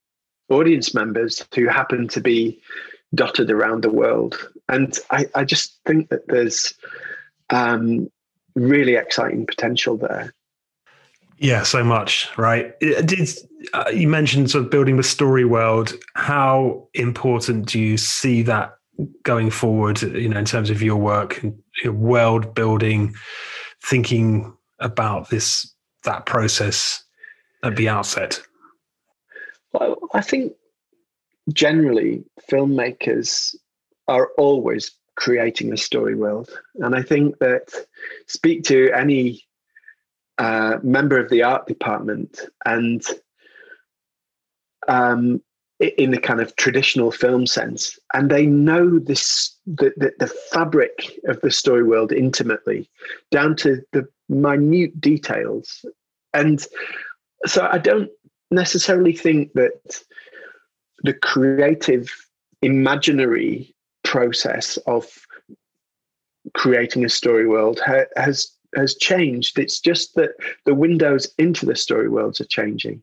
audience 0.49 0.95
members 0.95 1.45
who 1.55 1.67
happen 1.67 2.09
to 2.09 2.21
be 2.21 2.61
dotted 3.15 3.51
around 3.51 3.83
the 3.83 3.91
world. 3.91 4.51
And 4.69 4.99
I, 5.11 5.27
I 5.35 5.45
just 5.45 5.79
think 5.87 6.09
that 6.11 6.29
there's 6.29 6.75
um, 7.51 8.11
really 8.55 8.95
exciting 8.95 9.47
potential 9.47 9.97
there. 9.97 10.33
Yeah, 11.39 11.63
so 11.65 11.85
much, 11.85 12.29
right? 12.39 12.79
Did 12.81 13.29
uh, 13.75 13.91
you 13.93 14.09
mentioned 14.09 14.51
sort 14.51 14.65
of 14.65 14.71
building 14.71 14.97
the 14.97 15.03
story 15.03 15.45
world? 15.45 15.93
How 16.15 16.89
important 16.95 17.67
do 17.67 17.79
you 17.79 17.99
see 17.99 18.43
that 18.43 18.77
going 19.23 19.51
forward? 19.51 20.01
You 20.01 20.31
know, 20.31 20.39
in 20.39 20.47
terms 20.47 20.71
of 20.71 20.83
your 20.83 20.97
work, 20.97 21.45
your 21.83 21.93
world 21.93 22.55
building, 22.55 23.15
thinking 23.83 24.57
about 24.79 25.29
this 25.29 25.73
that 26.05 26.25
process 26.25 27.03
at 27.63 27.77
the 27.77 27.89
outset. 27.89 28.41
Well, 29.73 29.99
I 30.15 30.23
think 30.23 30.55
generally 31.53 32.25
filmmakers 32.51 33.55
are 34.09 34.31
always 34.39 34.93
creating 35.17 35.73
a 35.73 35.77
story 35.77 36.15
world, 36.15 36.49
and 36.77 36.95
I 36.95 37.03
think 37.03 37.39
that 37.41 37.75
speak 38.27 38.65
to 38.65 38.91
any 38.93 39.43
uh, 40.39 40.79
member 40.83 41.19
of 41.19 41.31
the 41.31 41.43
art 41.43 41.67
department 41.67 42.41
and 42.65 43.03
um, 44.89 45.41
in 45.79 46.11
the 46.11 46.21
kind 46.21 46.41
of 46.41 46.57
traditional 46.57 47.11
film 47.11 47.47
sense, 47.47 47.99
and 48.15 48.31
they 48.31 48.47
know 48.47 48.99
this 48.99 49.55
the, 49.67 49.93
the, 49.97 50.13
the 50.19 50.29
fabric 50.51 51.19
of 51.27 51.41
the 51.43 51.51
story 51.51 51.83
world 51.83 52.13
intimately, 52.13 52.89
down 53.31 53.57
to 53.57 53.83
the 53.93 54.07
minute 54.29 54.99
details. 55.01 55.85
And 56.33 56.65
so 57.47 57.69
I 57.71 57.79
don't 57.79 58.11
necessarily 58.51 59.13
think 59.13 59.53
that 59.53 60.01
the 61.03 61.13
creative 61.13 62.09
imaginary 62.63 63.75
process 64.03 64.79
of 64.87 65.07
creating 66.55 67.05
a 67.05 67.09
story 67.11 67.47
world 67.47 67.81
ha- 67.85 68.07
has 68.17 68.51
has 68.75 68.95
changed. 68.97 69.59
It's 69.59 69.81
just 69.81 70.15
that 70.15 70.31
the 70.65 70.75
windows 70.75 71.33
into 71.39 71.67
the 71.67 71.77
story 71.77 72.09
worlds 72.09 72.41
are 72.41 72.47
changing. 72.47 73.03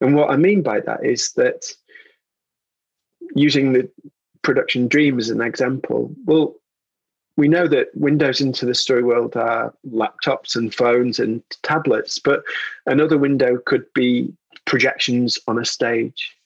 And 0.00 0.14
what 0.14 0.30
I 0.30 0.36
mean 0.36 0.62
by 0.62 0.80
that 0.80 1.04
is 1.04 1.32
that 1.32 1.66
using 3.34 3.72
the 3.72 3.90
production 4.42 4.88
dream 4.88 5.18
as 5.18 5.30
an 5.30 5.40
example, 5.40 6.14
well, 6.24 6.56
we 7.36 7.48
know 7.48 7.66
that 7.68 7.88
windows 7.94 8.40
into 8.40 8.66
the 8.66 8.74
story 8.74 9.02
world 9.02 9.36
are 9.36 9.74
laptops 9.90 10.56
and 10.56 10.74
phones 10.74 11.18
and 11.18 11.42
tablets, 11.62 12.18
but 12.18 12.42
another 12.86 13.16
window 13.16 13.58
could 13.64 13.84
be 13.94 14.32
projections 14.66 15.38
on 15.46 15.58
a 15.58 15.64
stage. 15.64 16.36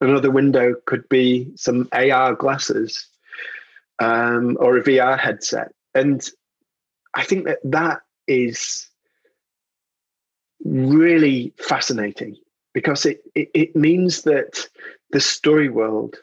Another 0.00 0.30
window 0.30 0.74
could 0.86 1.08
be 1.08 1.50
some 1.56 1.88
AR 1.92 2.34
glasses 2.34 3.08
um, 3.98 4.56
or 4.60 4.76
a 4.76 4.82
VR 4.82 5.18
headset. 5.18 5.72
And 5.94 6.28
I 7.18 7.24
think 7.24 7.46
that 7.46 7.58
that 7.64 8.02
is 8.28 8.88
really 10.64 11.52
fascinating 11.58 12.36
because 12.74 13.04
it, 13.04 13.22
it, 13.34 13.50
it 13.54 13.76
means 13.76 14.22
that 14.22 14.68
the 15.10 15.18
story 15.20 15.68
world 15.68 16.14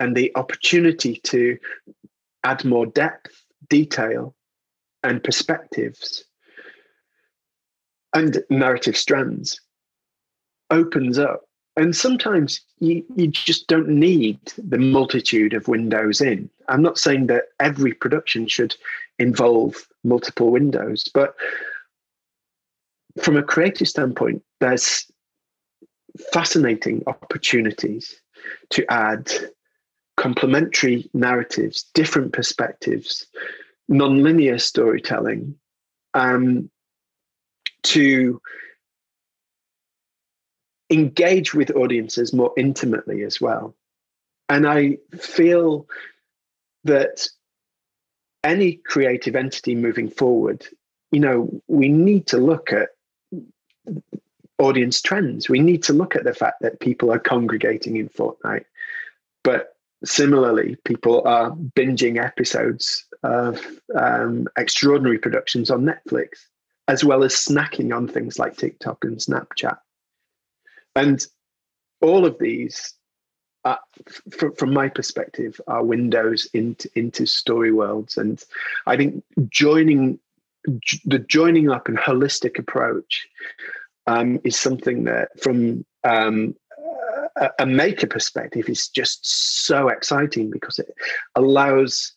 and 0.00 0.14
the 0.14 0.30
opportunity 0.36 1.16
to 1.24 1.56
add 2.44 2.62
more 2.62 2.84
depth, 2.84 3.42
detail, 3.70 4.34
and 5.02 5.24
perspectives 5.24 6.24
and 8.12 8.44
narrative 8.50 8.98
strands 8.98 9.58
opens 10.70 11.18
up. 11.18 11.44
And 11.78 11.96
sometimes 11.96 12.60
you, 12.80 13.02
you 13.16 13.28
just 13.28 13.66
don't 13.66 13.88
need 13.88 14.38
the 14.58 14.78
multitude 14.78 15.54
of 15.54 15.68
windows 15.68 16.20
in. 16.20 16.50
I'm 16.68 16.82
not 16.82 16.98
saying 16.98 17.28
that 17.28 17.44
every 17.60 17.94
production 17.94 18.46
should 18.46 18.76
involve 19.18 19.86
multiple 20.02 20.50
windows, 20.50 21.04
but 21.14 21.34
from 23.22 23.36
a 23.36 23.42
creative 23.42 23.88
standpoint, 23.88 24.42
there's 24.60 25.10
fascinating 26.32 27.02
opportunities 27.06 28.20
to 28.70 28.84
add 28.92 29.30
complementary 30.16 31.08
narratives, 31.14 31.86
different 31.94 32.32
perspectives, 32.32 33.26
non-linear 33.88 34.58
storytelling, 34.58 35.54
um, 36.14 36.70
to 37.82 38.40
engage 40.90 41.54
with 41.54 41.74
audiences 41.76 42.32
more 42.32 42.52
intimately 42.56 43.22
as 43.22 43.40
well. 43.40 43.74
And 44.48 44.66
I 44.66 44.98
feel 45.18 45.86
that 46.84 47.28
any 48.44 48.74
creative 48.74 49.34
entity 49.34 49.74
moving 49.74 50.08
forward, 50.08 50.66
you 51.10 51.20
know, 51.20 51.50
we 51.66 51.88
need 51.88 52.26
to 52.28 52.38
look 52.38 52.72
at 52.72 52.90
audience 54.58 55.00
trends. 55.00 55.48
We 55.48 55.60
need 55.60 55.82
to 55.84 55.92
look 55.92 56.14
at 56.14 56.24
the 56.24 56.34
fact 56.34 56.60
that 56.60 56.80
people 56.80 57.12
are 57.12 57.18
congregating 57.18 57.96
in 57.96 58.08
Fortnite, 58.08 58.66
but 59.42 59.74
similarly, 60.04 60.76
people 60.84 61.26
are 61.26 61.50
binging 61.50 62.22
episodes 62.22 63.06
of 63.22 63.80
um, 63.94 64.46
extraordinary 64.58 65.18
productions 65.18 65.70
on 65.70 65.82
Netflix, 65.82 66.28
as 66.88 67.04
well 67.04 67.24
as 67.24 67.34
snacking 67.34 67.94
on 67.96 68.06
things 68.06 68.38
like 68.38 68.56
TikTok 68.56 69.04
and 69.04 69.16
Snapchat. 69.16 69.78
And 70.94 71.26
all 72.00 72.26
of 72.26 72.38
these, 72.38 72.94
uh, 73.64 73.76
f- 74.32 74.56
from 74.56 74.72
my 74.72 74.88
perspective, 74.88 75.60
are 75.66 75.84
windows 75.84 76.48
into 76.54 76.88
into 76.94 77.26
story 77.26 77.72
worlds. 77.72 78.16
And 78.16 78.42
I 78.86 78.96
think 78.96 79.24
joining 79.48 80.18
the 81.04 81.18
joining 81.18 81.70
up 81.70 81.88
and 81.88 81.98
holistic 81.98 82.58
approach 82.58 83.26
um, 84.06 84.40
is 84.44 84.58
something 84.58 85.04
that, 85.04 85.28
from 85.42 85.84
um, 86.04 86.54
a, 87.36 87.50
a 87.60 87.66
maker 87.66 88.06
perspective, 88.06 88.68
is 88.68 88.88
just 88.88 89.66
so 89.66 89.88
exciting 89.88 90.50
because 90.50 90.78
it 90.78 90.94
allows 91.34 92.12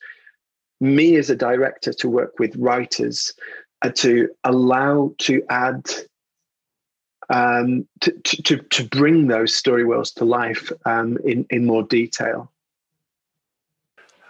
me 0.80 1.16
as 1.16 1.30
a 1.30 1.36
director 1.36 1.92
to 1.92 2.10
work 2.10 2.40
with 2.40 2.56
writers 2.56 3.34
uh, 3.82 3.90
to 3.90 4.30
allow 4.44 5.14
to 5.18 5.44
add 5.50 5.84
um, 7.30 7.88
to, 8.02 8.12
to, 8.22 8.58
to 8.58 8.84
bring 8.86 9.28
those 9.28 9.54
story 9.54 9.84
worlds 9.84 10.12
to 10.12 10.26
life 10.26 10.72
um, 10.86 11.18
in, 11.24 11.46
in 11.50 11.66
more 11.66 11.84
detail. 11.84 12.52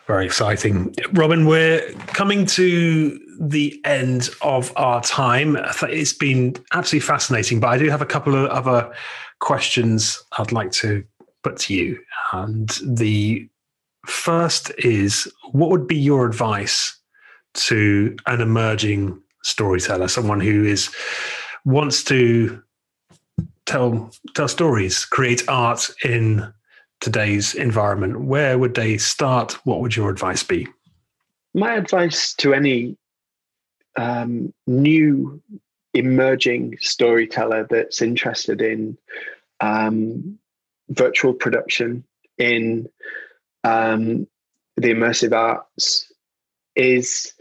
Very 0.07 0.25
exciting. 0.25 0.95
Robin, 1.11 1.45
we're 1.45 1.81
coming 2.07 2.45
to 2.45 3.19
the 3.39 3.79
end 3.83 4.29
of 4.41 4.71
our 4.77 5.01
time. 5.01 5.57
It's 5.83 6.13
been 6.13 6.55
absolutely 6.71 7.05
fascinating, 7.05 7.59
but 7.59 7.67
I 7.67 7.77
do 7.77 7.89
have 7.89 8.01
a 8.01 8.05
couple 8.05 8.33
of 8.33 8.49
other 8.49 8.93
questions 9.41 10.23
I'd 10.37 10.53
like 10.53 10.71
to 10.71 11.03
put 11.43 11.57
to 11.57 11.73
you. 11.73 11.99
And 12.31 12.69
the 12.83 13.49
first 14.05 14.71
is 14.77 15.31
what 15.51 15.69
would 15.71 15.87
be 15.87 15.97
your 15.97 16.25
advice 16.25 16.97
to 17.55 18.15
an 18.27 18.39
emerging 18.39 19.21
storyteller, 19.43 20.07
someone 20.07 20.39
who 20.39 20.63
is 20.63 20.89
wants 21.65 22.01
to 22.05 22.61
tell 23.68 24.11
tell 24.34 24.47
stories, 24.47 25.05
create 25.05 25.43
art 25.47 25.89
in 26.03 26.51
today's 26.99 27.53
environment? 27.53 28.22
Where 28.22 28.57
would 28.57 28.74
they 28.74 28.97
start? 28.97 29.53
What 29.65 29.82
would 29.82 29.95
your 29.95 30.09
advice 30.09 30.41
be? 30.41 30.68
My 31.53 31.76
advice 31.76 32.34
to 32.36 32.53
any 32.53 32.97
um, 33.97 34.53
new 34.65 35.41
emerging 35.93 36.78
storyteller 36.82 37.68
that's 37.70 38.01
interested 38.01 38.61
in 38.61 38.97
um, 39.59 40.38
virtual 40.89 41.34
production, 41.34 42.03
in 42.38 42.88
um, 43.63 44.28
the 44.76 44.93
immersive 44.93 45.34
arts, 45.34 46.11
is 46.76 47.34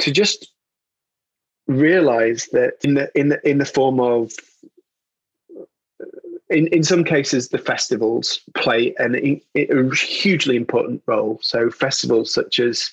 to 0.00 0.10
just 0.10 0.51
realize 1.66 2.48
that 2.52 2.74
in 2.84 2.94
the 2.94 3.10
in 3.18 3.28
the 3.28 3.48
in 3.48 3.58
the 3.58 3.64
form 3.64 4.00
of 4.00 4.32
in, 6.50 6.66
in 6.68 6.84
some 6.84 7.02
cases, 7.02 7.48
the 7.48 7.58
festivals 7.58 8.40
play 8.54 8.94
an, 8.98 9.40
a 9.54 9.94
hugely 9.94 10.54
important 10.54 11.02
role. 11.06 11.38
So, 11.40 11.70
festivals 11.70 12.32
such 12.32 12.58
as 12.60 12.90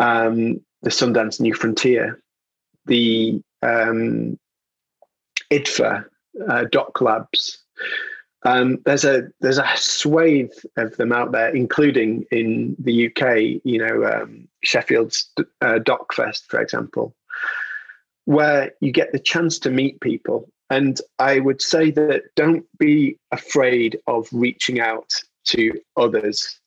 um, 0.00 0.60
the 0.82 0.90
Sundance 0.90 1.40
New 1.40 1.54
Frontier 1.54 2.20
the 2.86 3.42
um, 3.62 4.38
IDFA 5.52 6.04
uh, 6.48 6.64
doc 6.70 7.00
labs. 7.00 7.62
Um, 8.42 8.78
there's 8.86 9.04
a 9.04 9.28
there's 9.40 9.58
a 9.58 9.68
swathe 9.76 10.50
of 10.76 10.96
them 10.96 11.12
out 11.12 11.32
there, 11.32 11.54
including 11.54 12.24
in 12.30 12.74
the 12.78 13.06
UK. 13.06 13.60
You 13.64 13.78
know, 13.78 14.04
um, 14.04 14.48
Sheffield's 14.64 15.30
uh, 15.60 15.78
DocFest, 15.78 16.46
for 16.48 16.60
example, 16.60 17.14
where 18.30 18.70
you 18.78 18.92
get 18.92 19.10
the 19.10 19.18
chance 19.18 19.58
to 19.58 19.68
meet 19.70 20.00
people. 20.00 20.48
And 20.70 21.00
I 21.18 21.40
would 21.40 21.60
say 21.60 21.90
that 21.90 22.22
don't 22.36 22.64
be 22.78 23.18
afraid 23.32 23.98
of 24.06 24.28
reaching 24.30 24.78
out 24.78 25.12
to 25.46 25.72
others. 25.96 26.60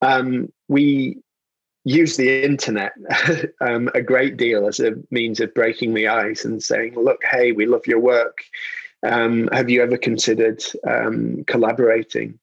Um, 0.00 0.52
we 0.66 1.18
use 1.84 2.16
the 2.16 2.42
internet 2.42 2.94
um, 3.60 3.90
a 3.94 4.02
great 4.02 4.36
deal 4.36 4.66
as 4.66 4.80
a 4.80 4.94
means 5.12 5.38
of 5.38 5.54
breaking 5.54 5.94
the 5.94 6.08
ice 6.08 6.44
and 6.44 6.60
saying, 6.60 6.96
look, 6.96 7.20
hey, 7.30 7.52
we 7.52 7.64
love 7.64 7.86
your 7.86 8.00
work. 8.00 8.38
Um, 9.04 9.48
have 9.52 9.70
you 9.70 9.84
ever 9.84 9.96
considered 9.96 10.64
um, 10.84 11.44
collaborating? 11.46 12.40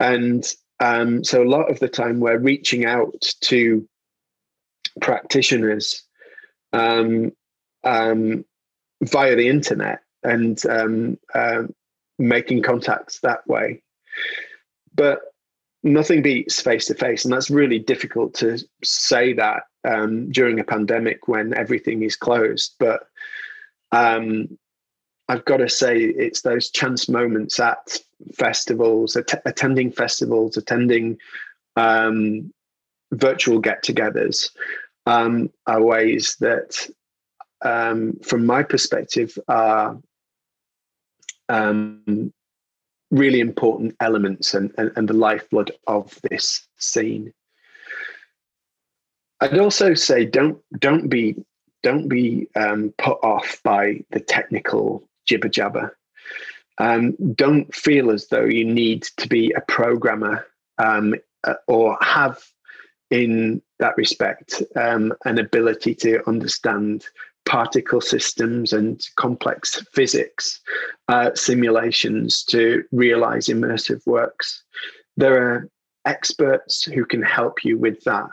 And 0.00 0.44
um, 0.80 1.22
so 1.22 1.40
a 1.40 1.52
lot 1.56 1.70
of 1.70 1.78
the 1.78 1.88
time 1.88 2.18
we're 2.18 2.38
reaching 2.38 2.84
out 2.84 3.22
to 3.42 3.88
practitioners 5.00 6.02
um, 6.72 7.30
um, 7.86 8.44
via 9.02 9.36
the 9.36 9.48
internet 9.48 10.00
and 10.22 10.60
uh, 11.34 11.62
making 12.18 12.62
contacts 12.62 13.20
that 13.20 13.46
way. 13.46 13.82
But 14.94 15.20
nothing 15.82 16.22
beats 16.22 16.60
face 16.60 16.86
to 16.86 16.94
face, 16.94 17.24
and 17.24 17.32
that's 17.32 17.50
really 17.50 17.78
difficult 17.78 18.34
to 18.34 18.58
say 18.82 19.32
that 19.34 19.62
um, 19.84 20.30
during 20.32 20.58
a 20.58 20.64
pandemic 20.64 21.28
when 21.28 21.54
everything 21.54 22.02
is 22.02 22.16
closed. 22.16 22.74
But 22.78 23.08
um, 23.92 24.58
I've 25.28 25.44
got 25.44 25.58
to 25.58 25.68
say, 25.68 25.98
it's 25.98 26.42
those 26.42 26.70
chance 26.70 27.08
moments 27.08 27.60
at 27.60 27.98
festivals, 28.34 29.16
att- 29.16 29.42
attending 29.44 29.92
festivals, 29.92 30.56
attending 30.56 31.18
um, 31.76 32.52
virtual 33.12 33.58
get-togethers, 33.58 34.50
um, 35.06 35.50
are 35.66 35.82
ways 35.82 36.36
that, 36.40 36.88
um, 37.64 38.18
from 38.22 38.46
my 38.46 38.62
perspective, 38.62 39.38
are 39.48 39.98
um, 41.48 42.32
really 43.10 43.40
important 43.40 43.94
elements 44.00 44.54
and, 44.54 44.72
and, 44.78 44.92
and 44.96 45.08
the 45.08 45.14
lifeblood 45.14 45.72
of 45.86 46.18
this 46.30 46.66
scene. 46.78 47.32
I'd 49.40 49.58
also 49.58 49.94
say 49.94 50.24
don't 50.24 50.58
don't 50.78 51.08
be 51.08 51.36
don't 51.82 52.08
be 52.08 52.48
um, 52.56 52.92
put 52.98 53.18
off 53.22 53.60
by 53.62 54.00
the 54.10 54.20
technical 54.20 55.08
jibber 55.26 55.48
jabber. 55.48 55.96
Um, 56.78 57.16
don't 57.34 57.72
feel 57.74 58.10
as 58.10 58.28
though 58.28 58.44
you 58.44 58.64
need 58.64 59.02
to 59.18 59.28
be 59.28 59.52
a 59.52 59.60
programmer 59.60 60.46
um, 60.78 61.14
uh, 61.44 61.54
or 61.68 61.96
have, 62.00 62.42
in 63.10 63.62
that 63.78 63.96
respect, 63.96 64.62
um, 64.74 65.14
an 65.24 65.38
ability 65.38 65.94
to 65.94 66.26
understand 66.28 67.06
particle 67.46 68.00
systems 68.00 68.72
and 68.72 69.06
complex 69.16 69.82
physics 69.92 70.60
uh, 71.08 71.30
simulations 71.34 72.42
to 72.44 72.84
realize 72.92 73.46
immersive 73.46 74.04
works. 74.06 74.62
There 75.16 75.40
are 75.42 75.70
experts 76.04 76.84
who 76.84 77.04
can 77.04 77.22
help 77.22 77.64
you 77.64 77.78
with 77.78 78.02
that. 78.04 78.28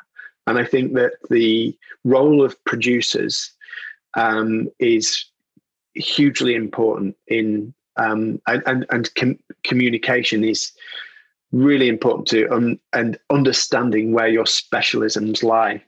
And 0.48 0.58
I 0.58 0.66
think 0.66 0.94
that 0.94 1.14
the 1.30 1.78
role 2.04 2.44
of 2.44 2.62
producers 2.66 3.52
um, 4.16 4.70
is 4.80 5.26
hugely 5.94 6.56
important 6.56 7.16
in 7.28 7.74
um, 7.98 8.42
and 8.48 8.64
and, 8.66 8.86
and 8.90 9.14
com- 9.16 9.40
communication 9.64 10.44
is 10.44 10.72
really 11.52 11.88
important 11.88 12.28
to 12.30 12.50
um, 12.50 12.80
and 12.92 13.18
understanding 13.30 14.12
where 14.12 14.28
your 14.28 14.46
specialisms 14.46 15.44
lie. 15.44 15.84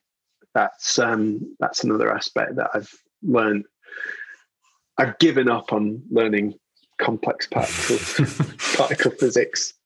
That's 0.53 0.99
um, 0.99 1.55
that's 1.59 1.83
another 1.83 2.13
aspect 2.13 2.55
that 2.55 2.69
I've 2.73 2.93
learned. 3.25 3.65
I've 4.97 5.17
given 5.19 5.49
up 5.49 5.73
on 5.73 6.01
learning 6.09 6.55
complex 6.99 7.47
particle 7.51 8.25
particle 8.75 9.11
physics. 9.11 9.73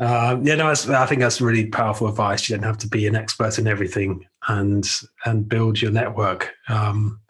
Um, 0.00 0.46
yeah, 0.46 0.54
no, 0.54 0.66
I 0.70 0.74
think 0.74 1.20
that's 1.20 1.42
really 1.42 1.66
powerful 1.66 2.08
advice. 2.08 2.48
You 2.48 2.56
don't 2.56 2.64
have 2.64 2.78
to 2.78 2.88
be 2.88 3.06
an 3.06 3.14
expert 3.14 3.58
in 3.58 3.66
everything, 3.66 4.26
and 4.48 4.88
and 5.26 5.46
build 5.46 5.80
your 5.80 5.90
network. 5.90 6.54
Um, 6.68 7.20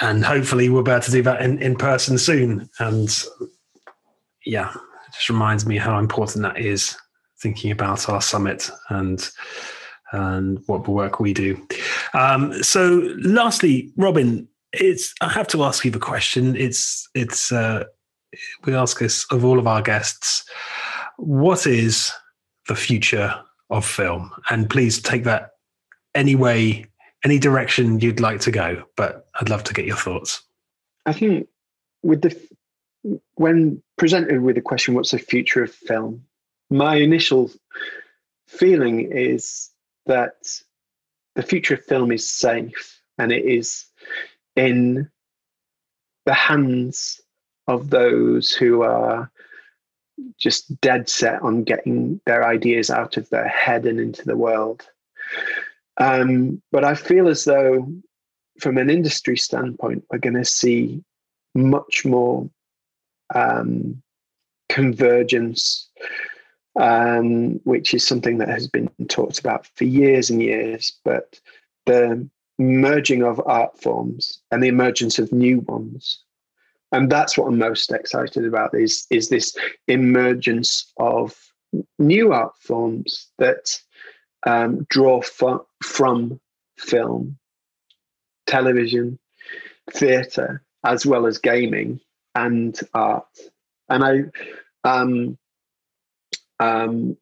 and 0.00 0.24
hopefully, 0.24 0.68
we'll 0.68 0.84
be 0.84 0.92
able 0.92 1.02
to 1.02 1.10
do 1.10 1.22
that 1.22 1.42
in, 1.42 1.60
in 1.60 1.74
person 1.74 2.18
soon. 2.18 2.70
And 2.78 3.24
yeah, 4.46 4.70
it 4.70 5.12
just 5.12 5.28
reminds 5.28 5.66
me 5.66 5.76
how 5.76 5.98
important 5.98 6.42
that 6.44 6.58
is. 6.58 6.96
Thinking 7.42 7.72
about 7.72 8.08
our 8.08 8.22
summit 8.22 8.70
and 8.88 9.28
and 10.12 10.62
what 10.66 10.84
the 10.84 10.90
work 10.92 11.18
we 11.18 11.32
do. 11.32 11.66
Um, 12.14 12.62
so, 12.62 13.14
lastly, 13.22 13.92
Robin, 13.96 14.48
it's 14.72 15.14
I 15.20 15.28
have 15.28 15.48
to 15.48 15.64
ask 15.64 15.84
you 15.84 15.90
the 15.90 15.98
question. 15.98 16.56
It's 16.56 17.08
it's 17.14 17.52
uh, 17.52 17.84
we 18.64 18.74
ask 18.74 18.98
this 18.98 19.26
of 19.30 19.44
all 19.44 19.58
of 19.58 19.66
our 19.66 19.82
guests 19.82 20.44
what 21.20 21.66
is 21.66 22.12
the 22.68 22.74
future 22.74 23.34
of 23.68 23.84
film? 23.84 24.30
And 24.48 24.70
please 24.70 25.00
take 25.00 25.24
that 25.24 25.50
any 26.14 26.34
way, 26.34 26.86
any 27.24 27.38
direction 27.38 28.00
you'd 28.00 28.20
like 28.20 28.40
to 28.40 28.50
go. 28.50 28.82
But 28.96 29.26
I'd 29.40 29.50
love 29.50 29.64
to 29.64 29.74
get 29.74 29.84
your 29.84 29.96
thoughts. 29.96 30.42
I 31.06 31.12
think 31.12 31.48
with 32.02 32.22
the 32.22 32.36
when 33.34 33.82
presented 33.96 34.40
with 34.42 34.56
the 34.56 34.62
question, 34.62 34.94
"What's 34.94 35.10
the 35.10 35.18
future 35.18 35.62
of 35.62 35.72
film?" 35.72 36.24
My 36.70 36.96
initial 36.96 37.50
feeling 38.46 39.10
is 39.12 39.70
that 40.06 40.34
the 41.34 41.42
future 41.42 41.74
of 41.74 41.84
film 41.84 42.12
is 42.12 42.28
safe 42.28 43.00
and 43.18 43.32
it 43.32 43.44
is 43.44 43.86
in 44.56 45.10
the 46.26 46.34
hands 46.34 47.20
of 47.66 47.90
those 47.90 48.50
who 48.50 48.82
are 48.82 49.30
just 50.38 50.80
dead 50.80 51.08
set 51.08 51.40
on 51.42 51.64
getting 51.64 52.20
their 52.26 52.44
ideas 52.44 52.90
out 52.90 53.16
of 53.16 53.28
their 53.30 53.48
head 53.48 53.86
and 53.86 54.00
into 54.00 54.24
the 54.24 54.36
world. 54.36 54.86
Um, 55.96 56.62
but 56.72 56.84
I 56.84 56.94
feel 56.94 57.28
as 57.28 57.44
though, 57.44 57.92
from 58.58 58.78
an 58.78 58.90
industry 58.90 59.36
standpoint, 59.36 60.04
we're 60.10 60.18
going 60.18 60.34
to 60.34 60.44
see 60.44 61.02
much 61.54 62.04
more 62.04 62.48
um, 63.34 64.02
convergence, 64.68 65.89
um, 66.78 67.54
which 67.64 67.94
is 67.94 68.06
something 68.06 68.38
that 68.38 68.48
has 68.48 68.66
been 68.68 68.90
talked 69.08 69.38
about 69.38 69.66
for 69.76 69.84
years 69.84 70.30
and 70.30 70.42
years. 70.42 70.98
But 71.04 71.40
the 71.86 72.28
merging 72.58 73.22
of 73.22 73.40
art 73.46 73.80
forms 73.80 74.40
and 74.50 74.62
the 74.62 74.68
emergence 74.68 75.18
of 75.18 75.32
new 75.32 75.60
ones 75.60 76.22
and 76.92 77.10
that's 77.10 77.38
what 77.38 77.46
I'm 77.46 77.58
most 77.58 77.92
excited 77.92 78.44
about 78.44 78.74
is 78.74 79.06
is 79.10 79.28
this 79.28 79.56
emergence 79.86 80.92
of 80.98 81.36
new 81.98 82.32
art 82.32 82.52
forms 82.58 83.28
that 83.38 83.78
um, 84.46 84.86
draw 84.88 85.20
from 85.22 86.40
film, 86.78 87.38
television, 88.46 89.18
theatre, 89.92 90.62
as 90.84 91.06
well 91.06 91.26
as 91.26 91.38
gaming 91.38 92.00
and 92.34 92.78
art. 92.94 93.38
And 93.88 94.04
I, 94.04 94.88
um, 94.88 95.38
um, 96.60 97.16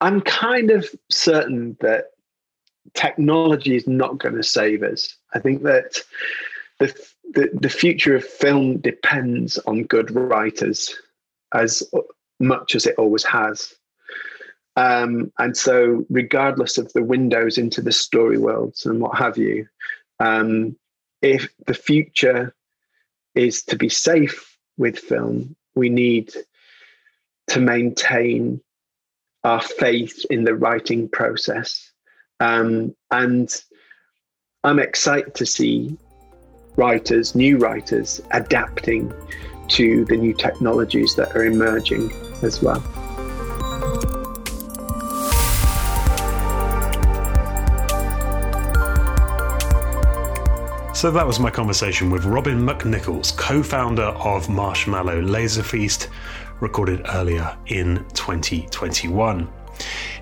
I'm 0.00 0.20
kind 0.22 0.70
of 0.70 0.88
certain 1.10 1.76
that 1.80 2.06
technology 2.94 3.76
is 3.76 3.86
not 3.86 4.18
going 4.18 4.34
to 4.34 4.42
save 4.42 4.82
us. 4.82 5.16
I 5.34 5.38
think 5.38 5.62
that 5.62 5.98
the, 6.80 6.94
the, 7.32 7.50
the 7.54 7.68
future 7.68 8.16
of 8.16 8.24
film 8.24 8.78
depends 8.78 9.58
on 9.58 9.84
good 9.84 10.10
writers 10.10 10.94
as 11.54 11.82
much 12.40 12.74
as 12.74 12.86
it 12.86 12.96
always 12.98 13.24
has. 13.24 13.74
Um, 14.76 15.32
and 15.38 15.56
so, 15.56 16.04
regardless 16.10 16.78
of 16.78 16.92
the 16.92 17.04
windows 17.04 17.58
into 17.58 17.80
the 17.80 17.92
story 17.92 18.38
worlds 18.38 18.84
and 18.86 19.00
what 19.00 19.16
have 19.16 19.38
you, 19.38 19.68
um, 20.18 20.76
if 21.22 21.48
the 21.66 21.74
future 21.74 22.54
is 23.36 23.62
to 23.64 23.76
be 23.76 23.88
safe 23.88 24.58
with 24.76 24.98
film, 24.98 25.54
we 25.76 25.88
need 25.88 26.34
to 27.48 27.60
maintain 27.60 28.60
our 29.44 29.60
faith 29.60 30.24
in 30.30 30.44
the 30.44 30.54
writing 30.54 31.08
process. 31.08 31.90
Um, 32.40 32.94
and 33.10 33.50
I'm 34.64 34.78
excited 34.78 35.34
to 35.34 35.46
see 35.46 35.96
writers, 36.76 37.34
new 37.34 37.58
writers, 37.58 38.20
adapting 38.30 39.12
to 39.68 40.04
the 40.06 40.16
new 40.16 40.34
technologies 40.34 41.14
that 41.16 41.34
are 41.36 41.44
emerging 41.44 42.10
as 42.42 42.62
well. 42.62 42.82
So 50.94 51.10
that 51.10 51.26
was 51.26 51.38
my 51.38 51.50
conversation 51.50 52.08
with 52.08 52.24
Robin 52.24 52.58
McNicholas, 52.58 53.36
co 53.36 53.62
founder 53.62 54.04
of 54.04 54.48
Marshmallow 54.48 55.20
Laser 55.20 55.62
Feast, 55.62 56.08
recorded 56.60 57.02
earlier 57.10 57.56
in 57.66 58.04
2021. 58.14 59.48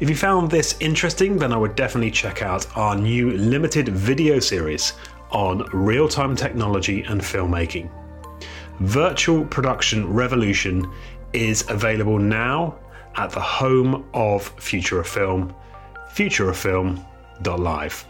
If 0.00 0.08
you 0.08 0.16
found 0.16 0.50
this 0.50 0.76
interesting, 0.80 1.36
then 1.36 1.52
I 1.52 1.56
would 1.56 1.76
definitely 1.76 2.10
check 2.10 2.42
out 2.42 2.66
our 2.76 2.96
new 2.96 3.32
limited 3.32 3.88
video 3.88 4.38
series 4.38 4.94
on 5.30 5.68
real 5.72 6.08
time 6.08 6.34
technology 6.36 7.02
and 7.02 7.20
filmmaking. 7.20 7.90
Virtual 8.80 9.44
Production 9.44 10.12
Revolution 10.12 10.90
is 11.32 11.68
available 11.68 12.18
now 12.18 12.78
at 13.16 13.30
the 13.30 13.40
home 13.40 14.08
of 14.14 14.48
Future 14.60 15.00
of 15.00 15.06
Film, 15.06 15.54
futureoffilm.live. 16.10 18.06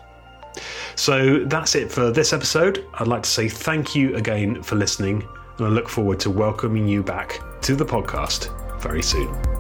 So 0.95 1.45
that's 1.45 1.75
it 1.75 1.91
for 1.91 2.11
this 2.11 2.33
episode. 2.33 2.87
I'd 2.95 3.09
like 3.09 3.23
to 3.23 3.31
say 3.31 3.49
thank 3.49 3.95
you 3.95 4.15
again 4.17 4.63
for 4.63 4.77
listening, 4.77 5.27
and 5.59 5.67
I 5.67 5.71
look 5.71 5.89
forward 5.89 6.21
to 6.21 6.31
welcoming 6.31 6.87
you 6.87 7.03
back 7.03 7.41
to 7.63 7.77
the 7.77 7.85
podcast 7.85 8.51
very 8.81 9.03
soon. 9.03 9.52